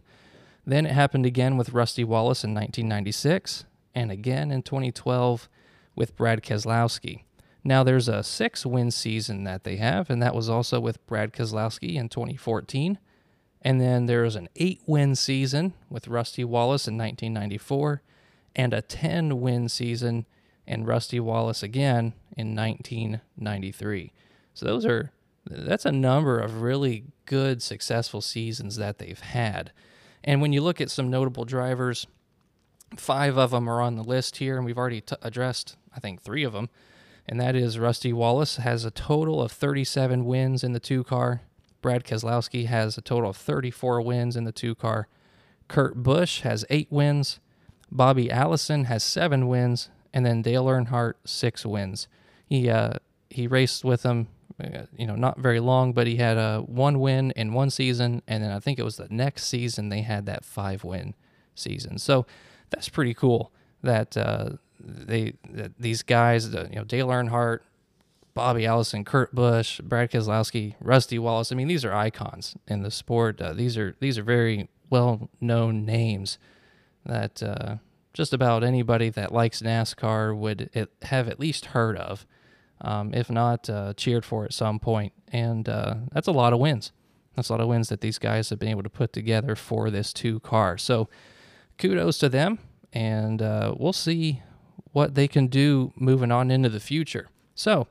Then 0.65 0.85
it 0.85 0.91
happened 0.91 1.25
again 1.25 1.57
with 1.57 1.73
Rusty 1.73 2.03
Wallace 2.03 2.43
in 2.43 2.53
1996, 2.53 3.65
and 3.95 4.11
again 4.11 4.51
in 4.51 4.61
2012 4.61 5.49
with 5.95 6.15
Brad 6.15 6.43
Keselowski. 6.43 7.23
Now 7.63 7.83
there's 7.83 8.07
a 8.07 8.23
six 8.23 8.65
win 8.65 8.91
season 8.91 9.43
that 9.43 9.63
they 9.63 9.77
have, 9.77 10.09
and 10.09 10.21
that 10.21 10.35
was 10.35 10.49
also 10.49 10.79
with 10.79 11.05
Brad 11.07 11.33
Keselowski 11.33 11.95
in 11.95 12.09
2014. 12.09 12.97
And 13.61 13.79
then 13.79 14.07
there's 14.07 14.35
an 14.35 14.49
eight 14.55 14.81
win 14.85 15.15
season 15.15 15.73
with 15.89 16.07
Rusty 16.07 16.43
Wallace 16.43 16.87
in 16.87 16.97
1994, 16.97 18.01
and 18.55 18.73
a 18.73 18.81
10 18.81 19.39
win 19.39 19.69
season 19.69 20.25
and 20.67 20.87
Rusty 20.87 21.19
Wallace 21.19 21.63
again 21.63 22.13
in 22.35 22.55
1993. 22.55 24.11
So 24.53 24.65
those 24.65 24.85
are 24.85 25.11
that's 25.49 25.85
a 25.85 25.91
number 25.91 26.39
of 26.39 26.61
really 26.61 27.05
good 27.25 27.63
successful 27.63 28.21
seasons 28.21 28.75
that 28.75 28.99
they've 28.99 29.19
had. 29.19 29.71
And 30.23 30.41
when 30.41 30.53
you 30.53 30.61
look 30.61 30.79
at 30.79 30.91
some 30.91 31.09
notable 31.09 31.45
drivers, 31.45 32.05
five 32.95 33.37
of 33.37 33.51
them 33.51 33.67
are 33.67 33.81
on 33.81 33.95
the 33.95 34.03
list 34.03 34.37
here, 34.37 34.57
and 34.57 34.65
we've 34.65 34.77
already 34.77 35.01
t- 35.01 35.15
addressed 35.21 35.77
I 35.95 35.99
think 35.99 36.21
three 36.21 36.43
of 36.43 36.53
them, 36.53 36.69
and 37.27 37.39
that 37.39 37.55
is 37.55 37.79
Rusty 37.79 38.13
Wallace 38.13 38.57
has 38.57 38.85
a 38.85 38.91
total 38.91 39.41
of 39.41 39.51
37 39.51 40.25
wins 40.25 40.63
in 40.63 40.73
the 40.73 40.79
two 40.79 41.03
car. 41.03 41.41
Brad 41.81 42.03
Keselowski 42.03 42.67
has 42.67 42.97
a 42.97 43.01
total 43.01 43.29
of 43.29 43.37
34 43.37 44.01
wins 44.01 44.35
in 44.35 44.43
the 44.43 44.51
two 44.51 44.75
car. 44.75 45.07
Kurt 45.67 46.03
Busch 46.03 46.41
has 46.41 46.65
eight 46.69 46.87
wins. 46.89 47.39
Bobby 47.91 48.31
Allison 48.31 48.85
has 48.85 49.03
seven 49.03 49.47
wins, 49.47 49.89
and 50.13 50.25
then 50.25 50.41
Dale 50.41 50.65
Earnhardt 50.65 51.13
six 51.25 51.65
wins. 51.65 52.07
He 52.45 52.69
uh, 52.69 52.95
he 53.29 53.47
raced 53.47 53.83
with 53.83 54.03
them, 54.03 54.27
uh, 54.61 54.83
you 54.97 55.07
know, 55.07 55.15
not 55.15 55.39
very 55.39 55.59
long, 55.59 55.93
but 55.93 56.07
he 56.07 56.17
had 56.17 56.37
a 56.37 56.59
one 56.65 56.99
win 56.99 57.31
in 57.31 57.53
one 57.53 57.69
season, 57.69 58.21
and 58.27 58.43
then 58.43 58.51
I 58.51 58.59
think 58.59 58.79
it 58.79 58.83
was 58.83 58.97
the 58.97 59.07
next 59.09 59.45
season 59.45 59.89
they 59.89 60.01
had 60.01 60.25
that 60.25 60.45
five 60.45 60.83
win 60.83 61.15
season. 61.55 61.97
So 61.97 62.25
that's 62.69 62.89
pretty 62.89 63.13
cool 63.13 63.51
that 63.83 64.15
uh, 64.15 64.51
they 64.79 65.33
that 65.49 65.73
these 65.79 66.03
guys, 66.03 66.47
you 66.47 66.75
know, 66.75 66.83
Dale 66.83 67.07
Earnhardt, 67.07 67.59
Bobby 68.33 68.65
Allison, 68.65 69.03
Kurt 69.03 69.35
Busch, 69.35 69.79
Brad 69.81 70.11
Keselowski, 70.11 70.75
Rusty 70.79 71.19
Wallace. 71.19 71.51
I 71.51 71.55
mean, 71.55 71.67
these 71.67 71.83
are 71.83 71.93
icons 71.93 72.55
in 72.67 72.81
the 72.81 72.91
sport. 72.91 73.41
Uh, 73.41 73.53
these 73.53 73.77
are 73.77 73.95
these 73.99 74.17
are 74.17 74.23
very 74.23 74.69
well 74.89 75.29
known 75.39 75.85
names 75.85 76.37
that 77.05 77.41
uh, 77.43 77.75
just 78.13 78.33
about 78.33 78.63
anybody 78.63 79.09
that 79.09 79.33
likes 79.33 79.61
NASCAR 79.61 80.35
would 80.37 80.69
it, 80.73 80.91
have 81.03 81.27
at 81.27 81.39
least 81.39 81.67
heard 81.67 81.97
of, 81.97 82.25
um, 82.81 83.13
if 83.13 83.29
not 83.29 83.69
uh, 83.69 83.93
cheered 83.95 84.25
for 84.25 84.45
at 84.45 84.53
some 84.53 84.79
point. 84.79 85.13
And 85.29 85.67
uh, 85.67 85.95
that's 86.11 86.27
a 86.27 86.33
lot 86.33 86.53
of 86.53 86.59
wins. 86.59 86.91
That's 87.35 87.49
a 87.49 87.53
lot 87.53 87.61
of 87.61 87.67
wins 87.67 87.89
that 87.89 88.01
these 88.01 88.17
guys 88.17 88.49
have 88.49 88.59
been 88.59 88.69
able 88.69 88.83
to 88.83 88.89
put 88.89 89.13
together 89.13 89.55
for 89.55 89.89
this 89.89 90.11
two 90.13 90.39
car. 90.41 90.77
So 90.77 91.09
kudos 91.77 92.17
to 92.19 92.29
them, 92.29 92.59
and 92.91 93.41
uh, 93.41 93.73
we'll 93.77 93.93
see 93.93 94.41
what 94.91 95.15
they 95.15 95.27
can 95.27 95.47
do 95.47 95.93
moving 95.95 96.31
on 96.31 96.51
into 96.51 96.69
the 96.69 96.81
future. 96.81 97.29
So 97.55 97.87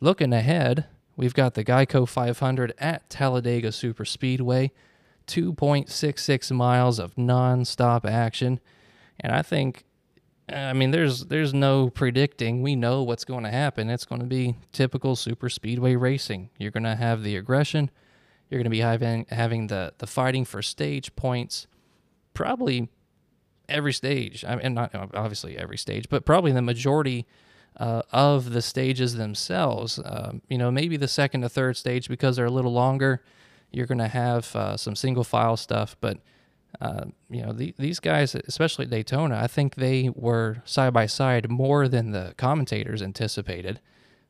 looking 0.00 0.32
ahead, 0.32 0.86
we've 1.16 1.34
got 1.34 1.54
the 1.54 1.64
Geico 1.64 2.08
500 2.08 2.74
at 2.78 3.08
Talladega 3.10 3.72
Super 3.72 4.04
Speedway. 4.04 4.72
2.66 5.26 6.52
miles 6.52 6.98
of 6.98 7.16
non-stop 7.16 8.04
action 8.04 8.60
and 9.20 9.32
I 9.32 9.42
think, 9.42 9.84
I 10.48 10.72
mean, 10.72 10.90
there's 10.90 11.26
there's 11.26 11.54
no 11.54 11.88
predicting. 11.90 12.62
We 12.62 12.76
know 12.76 13.02
what's 13.02 13.24
going 13.24 13.44
to 13.44 13.50
happen. 13.50 13.88
It's 13.88 14.04
going 14.04 14.20
to 14.20 14.26
be 14.26 14.56
typical 14.72 15.16
super 15.16 15.48
speedway 15.48 15.96
racing. 15.96 16.50
You're 16.58 16.70
going 16.70 16.84
to 16.84 16.96
have 16.96 17.22
the 17.22 17.36
aggression. 17.36 17.90
You're 18.50 18.58
going 18.58 18.64
to 18.64 18.70
be 18.70 18.80
having 18.80 19.26
having 19.30 19.68
the 19.68 19.94
the 19.98 20.06
fighting 20.06 20.44
for 20.44 20.62
stage 20.62 21.14
points, 21.16 21.66
probably 22.34 22.88
every 23.68 23.92
stage. 23.92 24.44
I 24.44 24.56
mean, 24.56 24.74
not 24.74 24.94
obviously 25.14 25.56
every 25.56 25.78
stage, 25.78 26.08
but 26.08 26.26
probably 26.26 26.52
the 26.52 26.62
majority 26.62 27.26
uh, 27.76 28.02
of 28.12 28.50
the 28.52 28.62
stages 28.62 29.14
themselves. 29.14 30.00
Um, 30.04 30.42
you 30.48 30.58
know, 30.58 30.70
maybe 30.70 30.96
the 30.96 31.08
second 31.08 31.42
to 31.42 31.48
third 31.48 31.76
stage 31.76 32.08
because 32.08 32.36
they're 32.36 32.44
a 32.46 32.50
little 32.50 32.72
longer. 32.72 33.22
You're 33.70 33.86
going 33.86 33.98
to 33.98 34.08
have 34.08 34.54
uh, 34.54 34.76
some 34.76 34.94
single 34.94 35.24
file 35.24 35.56
stuff, 35.56 35.96
but 36.00 36.18
uh, 36.80 37.06
you 37.30 37.42
know, 37.42 37.52
the, 37.52 37.74
these 37.78 38.00
guys, 38.00 38.34
especially 38.34 38.86
Daytona, 38.86 39.36
I 39.36 39.46
think 39.46 39.76
they 39.76 40.10
were 40.14 40.62
side 40.64 40.92
by 40.92 41.06
side 41.06 41.48
more 41.48 41.88
than 41.88 42.10
the 42.10 42.34
commentators 42.36 43.02
anticipated. 43.02 43.80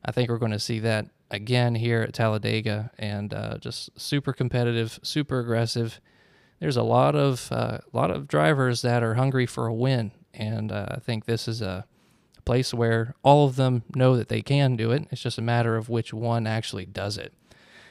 I 0.05 0.13
think 0.13 0.29
we're 0.29 0.39
going 0.39 0.53
to 0.53 0.59
see 0.59 0.79
that 0.81 1.07
again 1.31 1.75
here 1.75 2.03
at 2.03 2.13
Talladega, 2.13 2.91
and 2.99 3.33
uh, 3.33 3.59
just 3.59 3.99
super 3.99 4.33
competitive, 4.33 5.01
super 5.03 5.41
aggressive. 5.41 6.01
There's 6.61 6.77
a 6.77 6.83
lot 6.83 7.15
of 7.15 7.51
uh, 7.51 7.79
lot 7.93 8.11
of 8.11 8.29
drivers 8.29 8.83
that 8.83 9.03
are 9.03 9.15
hungry 9.15 9.47
for 9.47 9.67
a 9.67 9.75
win, 9.75 10.13
and 10.33 10.71
uh, 10.71 10.87
I 10.91 11.01
think 11.01 11.25
this 11.25 11.49
is 11.49 11.63
a 11.63 11.87
place 12.45 12.75
where 12.75 13.15
all 13.23 13.47
of 13.47 13.57
them 13.57 13.83
know 13.95 14.17
that 14.17 14.29
they 14.29 14.43
can 14.43 14.77
do 14.77 14.91
it. 14.91 15.07
It's 15.11 15.23
just 15.23 15.39
a 15.39 15.43
matter 15.43 15.77
of 15.77 15.89
which 15.89 16.13
one 16.13 16.47
actually 16.47 16.87
does 16.87 17.19
it, 17.19 17.33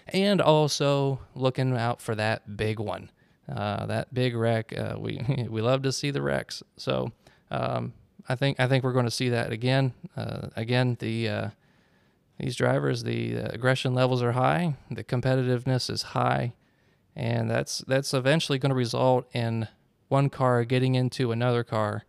and 0.07 0.41
also 0.41 1.19
looking 1.35 1.75
out 1.75 2.01
for 2.01 2.15
that 2.15 2.57
big 2.57 2.79
one 2.79 3.09
uh, 3.51 3.85
that 3.87 4.13
big 4.13 4.35
wreck. 4.35 4.77
Uh, 4.77 4.95
we 4.97 5.47
we 5.49 5.61
love 5.61 5.81
to 5.83 5.91
see 5.91 6.11
the 6.11 6.21
wrecks. 6.21 6.63
So 6.77 7.11
um, 7.51 7.93
I 8.27 8.35
think 8.35 8.59
I 8.59 8.67
think 8.67 8.83
we're 8.83 8.93
going 8.93 9.05
to 9.05 9.11
see 9.11 9.29
that 9.29 9.51
again. 9.51 9.93
Uh, 10.15 10.49
again, 10.55 10.97
the 10.99 11.29
uh, 11.29 11.49
these 12.39 12.55
drivers, 12.55 13.03
the 13.03 13.35
aggression 13.35 13.93
levels 13.93 14.21
are 14.21 14.33
high, 14.33 14.75
the 14.89 15.03
competitiveness 15.03 15.89
is 15.89 16.01
high, 16.01 16.53
and 17.15 17.49
that's 17.49 17.79
that's 17.87 18.13
eventually 18.13 18.59
going 18.59 18.71
to 18.71 18.75
result 18.75 19.27
in 19.33 19.67
one 20.07 20.29
car 20.29 20.63
getting 20.63 20.95
into 20.95 21.31
another 21.31 21.63
car 21.63 22.03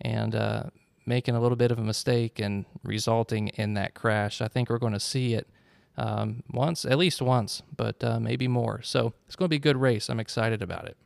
and 0.00 0.34
uh, 0.34 0.64
making 1.06 1.34
a 1.34 1.40
little 1.40 1.56
bit 1.56 1.70
of 1.70 1.78
a 1.78 1.82
mistake 1.82 2.38
and 2.40 2.64
resulting 2.82 3.48
in 3.48 3.74
that 3.74 3.94
crash. 3.94 4.40
I 4.40 4.48
think 4.48 4.68
we're 4.68 4.78
going 4.78 4.92
to 4.92 5.00
see 5.00 5.34
it 5.34 5.48
um, 5.96 6.42
once, 6.50 6.84
at 6.84 6.98
least 6.98 7.22
once, 7.22 7.62
but 7.74 8.02
uh, 8.02 8.20
maybe 8.20 8.48
more. 8.48 8.82
So 8.82 9.14
it's 9.26 9.36
going 9.36 9.46
to 9.46 9.50
be 9.50 9.56
a 9.56 9.60
good 9.60 9.76
race. 9.76 10.10
I'm 10.10 10.20
excited 10.20 10.60
about 10.60 10.86
it. 10.86 10.96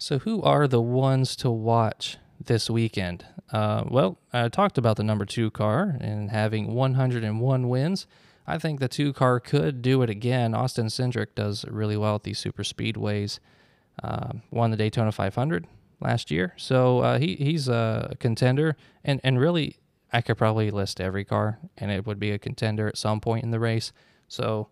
So, 0.00 0.20
who 0.20 0.40
are 0.42 0.68
the 0.68 0.80
ones 0.80 1.34
to 1.36 1.50
watch 1.50 2.18
this 2.44 2.70
weekend? 2.70 3.26
Uh, 3.50 3.82
well, 3.88 4.18
I 4.32 4.48
talked 4.48 4.78
about 4.78 4.96
the 4.96 5.02
number 5.02 5.24
two 5.24 5.50
car 5.50 5.96
and 6.00 6.30
having 6.30 6.72
101 6.72 7.68
wins. 7.68 8.06
I 8.46 8.58
think 8.58 8.78
the 8.78 8.86
two 8.86 9.12
car 9.12 9.40
could 9.40 9.82
do 9.82 10.02
it 10.02 10.10
again. 10.10 10.54
Austin 10.54 10.86
Cindric 10.86 11.34
does 11.34 11.64
really 11.64 11.96
well 11.96 12.14
at 12.14 12.22
these 12.22 12.38
super 12.38 12.62
speedways. 12.62 13.40
Uh, 14.00 14.34
won 14.52 14.70
the 14.70 14.76
Daytona 14.76 15.10
500 15.10 15.66
last 16.00 16.30
year, 16.30 16.54
so 16.56 17.00
uh, 17.00 17.18
he 17.18 17.34
he's 17.36 17.68
a 17.68 18.16
contender 18.18 18.76
and 19.04 19.20
and 19.24 19.40
really 19.40 19.78
I 20.12 20.20
could 20.20 20.38
probably 20.38 20.70
list 20.70 21.00
every 21.00 21.24
car 21.24 21.58
and 21.76 21.90
it 21.90 22.06
would 22.06 22.18
be 22.18 22.30
a 22.30 22.38
contender 22.38 22.88
at 22.88 22.96
some 22.96 23.20
point 23.20 23.44
in 23.44 23.50
the 23.50 23.60
race. 23.60 23.92
So 24.26 24.68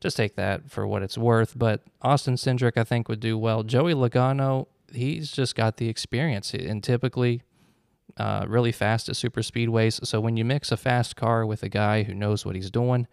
just 0.00 0.16
take 0.16 0.34
that 0.36 0.70
for 0.70 0.86
what 0.86 1.02
it's 1.02 1.16
worth. 1.16 1.56
But 1.56 1.82
Austin 2.00 2.34
Cindric, 2.34 2.76
I 2.76 2.84
think, 2.84 3.08
would 3.08 3.20
do 3.20 3.38
well. 3.38 3.62
Joey 3.62 3.94
Logano, 3.94 4.66
he's 4.92 5.30
just 5.30 5.54
got 5.54 5.76
the 5.76 5.88
experience 5.88 6.54
and 6.54 6.82
typically 6.82 7.42
uh, 8.16 8.44
really 8.48 8.72
fast 8.72 9.08
at 9.08 9.16
super 9.16 9.40
speedways. 9.40 10.04
So 10.06 10.20
when 10.20 10.36
you 10.36 10.44
mix 10.44 10.72
a 10.72 10.76
fast 10.76 11.16
car 11.16 11.46
with 11.46 11.62
a 11.62 11.68
guy 11.68 12.02
who 12.02 12.14
knows 12.14 12.44
what 12.44 12.54
he's 12.54 12.70
doing, 12.70 13.06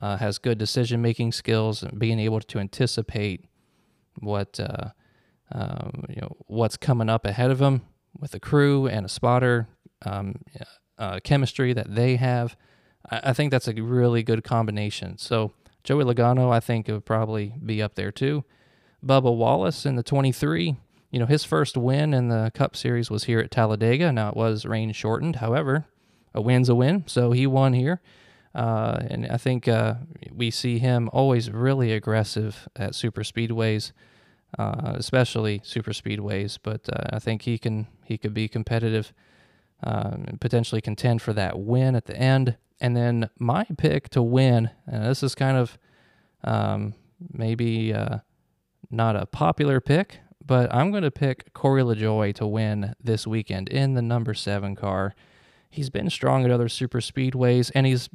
uh, 0.00 0.16
has 0.16 0.38
good 0.38 0.58
decision 0.58 1.02
making 1.02 1.32
skills, 1.32 1.82
and 1.82 1.98
being 1.98 2.18
able 2.18 2.40
to 2.40 2.58
anticipate 2.58 3.44
what 4.18 4.58
uh, 4.58 4.90
um, 5.52 6.04
you 6.08 6.20
know 6.20 6.36
what's 6.46 6.76
coming 6.76 7.08
up 7.08 7.26
ahead 7.26 7.50
of 7.50 7.58
them 7.58 7.82
with 8.18 8.34
a 8.34 8.40
crew 8.40 8.86
and 8.86 9.06
a 9.06 9.08
spotter. 9.08 9.68
Um, 10.04 10.34
uh, 10.98 11.18
chemistry 11.24 11.72
that 11.72 11.94
they 11.94 12.16
have. 12.16 12.56
I, 13.10 13.30
I, 13.30 13.32
think 13.32 13.50
that's 13.50 13.68
a 13.68 13.74
really 13.74 14.22
good 14.22 14.44
combination. 14.44 15.18
So 15.18 15.52
Joey 15.84 16.04
Logano, 16.04 16.52
I 16.52 16.60
think, 16.60 16.88
would 16.88 17.04
probably 17.04 17.54
be 17.64 17.82
up 17.82 17.96
there 17.96 18.12
too. 18.12 18.44
Bubba 19.04 19.34
Wallace 19.34 19.84
in 19.84 19.96
the 19.96 20.02
23. 20.02 20.76
You 21.10 21.18
know, 21.18 21.26
his 21.26 21.44
first 21.44 21.76
win 21.76 22.14
in 22.14 22.28
the 22.28 22.52
Cup 22.54 22.76
Series 22.76 23.10
was 23.10 23.24
here 23.24 23.40
at 23.40 23.50
Talladega. 23.50 24.12
Now 24.12 24.30
it 24.30 24.36
was 24.36 24.64
rain 24.64 24.92
shortened. 24.92 25.36
However, 25.36 25.86
a 26.32 26.40
win's 26.40 26.68
a 26.68 26.74
win. 26.74 27.04
So 27.06 27.32
he 27.32 27.46
won 27.46 27.72
here. 27.72 28.00
Uh, 28.54 29.00
and 29.10 29.26
I 29.26 29.38
think 29.38 29.66
uh, 29.66 29.94
we 30.30 30.50
see 30.50 30.78
him 30.78 31.10
always 31.12 31.50
really 31.50 31.92
aggressive 31.92 32.68
at 32.76 32.94
super 32.94 33.22
speedways, 33.22 33.92
uh, 34.58 34.94
especially 34.96 35.60
super 35.64 35.92
speedways. 35.92 36.58
But 36.62 36.88
uh, 36.92 37.16
I 37.16 37.18
think 37.20 37.42
he 37.42 37.58
can 37.58 37.86
he 38.04 38.18
could 38.18 38.34
be 38.34 38.48
competitive 38.48 39.12
um, 39.84 40.38
potentially 40.40 40.80
contend 40.80 41.22
for 41.22 41.32
that 41.34 41.58
win 41.58 41.96
at 41.96 42.06
the 42.06 42.16
end. 42.16 42.56
And 42.80 42.96
then 42.96 43.30
my 43.38 43.64
pick 43.78 44.08
to 44.10 44.22
win, 44.22 44.70
and 44.86 45.04
this 45.04 45.22
is 45.22 45.34
kind 45.34 45.56
of 45.56 45.78
Um, 46.44 46.94
maybe 47.32 47.94
uh, 47.94 48.18
not 48.90 49.16
a 49.16 49.26
popular 49.26 49.80
pick, 49.80 50.20
but 50.44 50.74
I'm 50.74 50.90
going 50.90 51.04
to 51.04 51.10
pick 51.10 51.52
Corey 51.54 51.82
LaJoie 51.82 52.34
to 52.36 52.46
win 52.46 52.94
this 53.02 53.26
weekend 53.26 53.68
in 53.68 53.94
the 53.94 54.02
number 54.02 54.34
seven 54.34 54.74
car. 54.76 55.14
He's 55.70 55.90
been 55.90 56.10
strong 56.10 56.44
at 56.44 56.50
other 56.50 56.68
super 56.68 57.00
speedways, 57.00 57.70
and 57.74 57.86
he's 57.86 58.10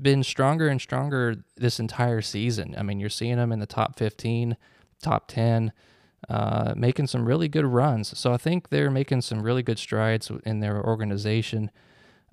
been 0.00 0.22
stronger 0.24 0.68
and 0.68 0.80
stronger 0.80 1.44
this 1.56 1.80
entire 1.80 2.22
season. 2.22 2.74
I 2.78 2.82
mean, 2.82 3.00
you're 3.00 3.10
seeing 3.10 3.38
him 3.38 3.52
in 3.52 3.60
the 3.60 3.66
top 3.66 3.98
15, 3.98 4.56
top 5.02 5.28
10, 5.28 5.72
uh, 6.28 6.72
making 6.76 7.06
some 7.08 7.26
really 7.26 7.48
good 7.48 7.66
runs. 7.66 8.16
So 8.18 8.32
I 8.32 8.36
think 8.36 8.68
they're 8.68 8.90
making 8.90 9.22
some 9.22 9.42
really 9.42 9.62
good 9.62 9.78
strides 9.78 10.30
in 10.44 10.60
their 10.60 10.82
organization. 10.82 11.70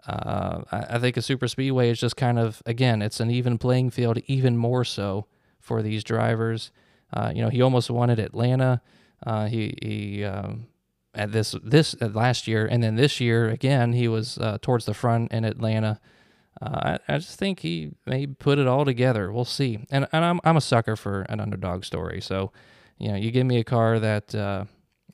Uh, 0.08 0.62
I, 0.71 0.95
I 0.95 0.99
think 0.99 1.17
a 1.17 1.21
super 1.21 1.47
speedway 1.47 1.89
is 1.89 1.99
just 1.99 2.15
kind 2.15 2.39
of 2.39 2.62
again, 2.65 3.01
it's 3.01 3.19
an 3.19 3.29
even 3.29 3.58
playing 3.58 3.89
field, 3.89 4.19
even 4.27 4.55
more 4.58 4.86
so 4.86 5.25
for 5.60 5.82
these 5.82 6.03
drivers. 6.03 6.71
Uh, 7.12 7.32
you 7.36 7.41
know, 7.41 7.49
he 7.49 7.62
almost 7.62 7.89
won 7.89 8.10
at 8.10 8.19
Atlanta. 8.19 8.82
Uh, 9.25 9.47
he 9.47 9.77
he 9.82 10.23
um, 10.23 10.67
at 11.13 11.32
this 11.32 11.55
this 11.63 11.99
last 12.01 12.47
year, 12.47 12.65
and 12.65 12.82
then 12.82 12.95
this 12.95 13.19
year 13.19 13.49
again, 13.49 13.93
he 13.93 14.08
was 14.08 14.38
uh, 14.38 14.58
towards 14.62 14.86
the 14.86 14.93
front 14.93 15.32
in 15.32 15.43
Atlanta. 15.43 15.99
Uh, 16.62 16.97
I, 17.07 17.13
I 17.15 17.17
just 17.19 17.39
think 17.39 17.59
he 17.59 17.91
may 18.05 18.27
put 18.27 18.59
it 18.59 18.67
all 18.67 18.85
together. 18.85 19.31
We'll 19.31 19.45
see. 19.45 19.85
And 19.89 20.07
and 20.12 20.25
I'm 20.25 20.39
I'm 20.43 20.57
a 20.57 20.62
sucker 20.62 20.95
for 20.95 21.21
an 21.23 21.39
underdog 21.39 21.85
story. 21.85 22.21
So, 22.21 22.51
you 22.97 23.09
know, 23.09 23.15
you 23.15 23.31
give 23.31 23.45
me 23.45 23.57
a 23.57 23.63
car 23.63 23.99
that 23.99 24.35
uh, 24.35 24.65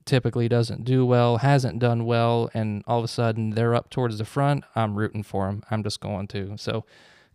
typically 0.06 0.48
doesn't 0.48 0.86
do 0.86 1.06
well, 1.06 1.38
hasn't 1.38 1.80
done 1.80 2.06
well, 2.06 2.50
and 2.54 2.84
all 2.88 3.00
of 3.00 3.06
a 3.06 3.10
sudden 3.10 3.52
they're 3.52 3.76
up 3.76 3.90
towards 3.90 4.18
the 4.18 4.26
front, 4.26 4.64
I'm 4.76 4.96
rooting 4.96 5.24
for 5.24 5.50
him. 5.50 5.64
I'm 5.70 5.84
just 5.84 6.00
going 6.00 6.28
to. 6.28 6.56
So, 6.58 6.86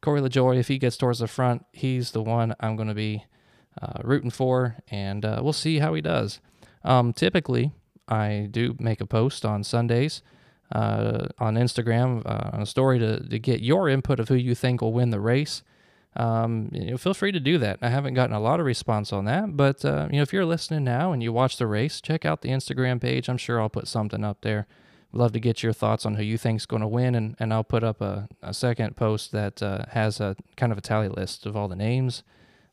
Corey 0.00 0.20
LaJoie, 0.20 0.58
if 0.58 0.68
he 0.68 0.78
gets 0.78 0.96
towards 0.96 1.18
the 1.18 1.28
front, 1.28 1.66
he's 1.72 2.12
the 2.12 2.22
one 2.22 2.54
I'm 2.60 2.76
going 2.76 2.88
to 2.88 2.94
be 2.94 3.26
uh, 3.80 4.00
rooting 4.02 4.30
for, 4.30 4.76
and 4.88 5.24
uh, 5.24 5.40
we'll 5.42 5.52
see 5.52 5.78
how 5.78 5.94
he 5.94 6.00
does. 6.00 6.40
Um, 6.84 7.12
typically, 7.12 7.72
I 8.08 8.48
do 8.50 8.76
make 8.78 9.00
a 9.00 9.06
post 9.06 9.44
on 9.44 9.62
Sundays 9.62 10.22
uh, 10.72 11.26
on 11.38 11.54
Instagram 11.54 12.22
uh, 12.26 12.50
on 12.52 12.62
a 12.62 12.66
story 12.66 12.98
to, 12.98 13.20
to 13.28 13.38
get 13.38 13.61
your 13.61 13.88
input 13.88 14.20
of 14.20 14.28
who 14.28 14.35
you 14.35 14.54
think 14.54 14.80
will 14.80 14.92
win 14.92 15.11
the 15.11 15.20
race. 15.20 15.62
Um, 16.16 16.70
you 16.72 16.90
know, 16.90 16.96
feel 16.98 17.14
free 17.14 17.33
to 17.33 17.40
do 17.40 17.59
that. 17.59 17.78
I 17.83 17.88
haven't 17.88 18.14
gotten 18.14 18.35
a 18.35 18.40
lot 18.40 18.59
of 18.59 18.66
response 18.66 19.12
on 19.12 19.26
that, 19.26 19.56
but 19.56 19.85
uh, 19.85 20.09
you 20.11 20.16
know, 20.16 20.22
if 20.22 20.33
you're 20.33 20.44
listening 20.44 20.85
now 20.85 21.12
and 21.12 21.22
you 21.22 21.33
watch 21.33 21.56
the 21.56 21.66
race, 21.66 22.00
check 22.00 22.24
out 22.24 22.42
the 22.42 22.48
Instagram 22.48 23.00
page. 23.00 23.28
I'm 23.28 23.38
sure 23.38 23.61
I'll 23.61 23.68
put 23.68 23.87
something 23.87 24.24
up 24.24 24.40
there. 24.40 24.66
Love 25.12 25.33
to 25.33 25.40
get 25.40 25.62
your 25.62 25.72
thoughts 25.72 26.06
on 26.06 26.14
who 26.14 26.22
you 26.22 26.38
think's 26.38 26.66
going 26.66 26.83
to 26.83 26.88
win, 26.88 27.14
and, 27.16 27.37
and 27.40 27.52
I'll 27.52 27.64
put 27.64 27.83
up 27.83 28.00
a, 28.00 28.28
a 28.42 28.54
second 28.54 28.96
post 28.96 29.33
that 29.33 29.61
uh, 29.61 29.85
has 29.90 30.20
a 30.20 30.37
kind 30.56 30.70
of 30.70 30.78
a 30.78 30.80
tally 30.80 31.09
list 31.09 31.46
of 31.46 31.56
all 31.56 31.66
the 31.66 31.76
names 31.76 32.22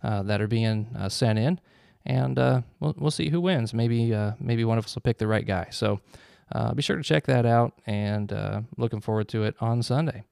uh, 0.03 0.21
that 0.23 0.39
are 0.39 0.47
being 0.47 0.87
uh, 0.95 1.09
sent 1.09 1.39
in, 1.39 1.59
and 2.05 2.37
uh, 2.37 2.61
we'll 2.79 2.95
we'll 2.97 3.11
see 3.11 3.29
who 3.29 3.41
wins. 3.41 3.73
Maybe 3.73 4.13
uh, 4.13 4.33
maybe 4.39 4.63
one 4.65 4.77
of 4.77 4.85
us 4.85 4.93
will 4.93 5.01
pick 5.01 5.17
the 5.17 5.25
right 5.27 5.45
guy. 5.45 5.67
So 5.71 5.99
Uh, 6.51 6.73
be 6.73 6.81
sure 6.81 6.95
to 6.95 7.03
check 7.03 7.25
that 7.25 7.45
out, 7.45 7.73
and 7.85 8.31
uh, 8.31 8.61
looking 8.77 9.01
forward 9.01 9.27
to 9.29 9.43
it 9.43 9.55
on 9.59 9.83
Sunday. 9.83 10.23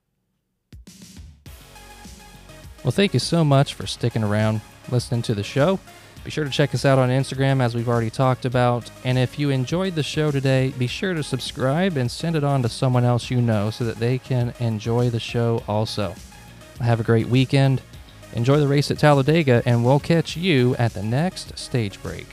Well, 2.84 2.92
thank 2.92 3.14
you 3.14 3.20
so 3.20 3.44
much 3.44 3.74
for 3.74 3.86
sticking 3.86 4.22
around, 4.22 4.60
listening 4.90 5.22
to 5.22 5.34
the 5.34 5.42
show. 5.42 5.78
Be 6.24 6.30
sure 6.30 6.44
to 6.44 6.50
check 6.50 6.74
us 6.74 6.84
out 6.84 6.98
on 6.98 7.08
Instagram, 7.08 7.60
as 7.60 7.74
we've 7.74 7.88
already 7.88 8.10
talked 8.10 8.44
about. 8.44 8.90
And 9.04 9.18
if 9.18 9.38
you 9.38 9.50
enjoyed 9.50 9.94
the 9.94 10.02
show 10.02 10.30
today, 10.30 10.72
be 10.76 10.86
sure 10.86 11.14
to 11.14 11.22
subscribe 11.22 11.96
and 11.96 12.10
send 12.10 12.34
it 12.34 12.44
on 12.44 12.62
to 12.62 12.68
someone 12.68 13.04
else 13.04 13.30
you 13.30 13.40
know 13.40 13.70
so 13.70 13.84
that 13.84 13.98
they 13.98 14.18
can 14.18 14.54
enjoy 14.58 15.10
the 15.10 15.20
show 15.20 15.62
also. 15.68 16.14
Have 16.80 17.00
a 17.00 17.04
great 17.04 17.28
weekend. 17.28 17.82
Enjoy 18.32 18.58
the 18.58 18.68
race 18.68 18.90
at 18.90 18.98
Talladega, 18.98 19.62
and 19.66 19.84
we'll 19.84 20.00
catch 20.00 20.36
you 20.36 20.74
at 20.76 20.94
the 20.94 21.02
next 21.02 21.56
stage 21.58 22.02
break. 22.02 22.26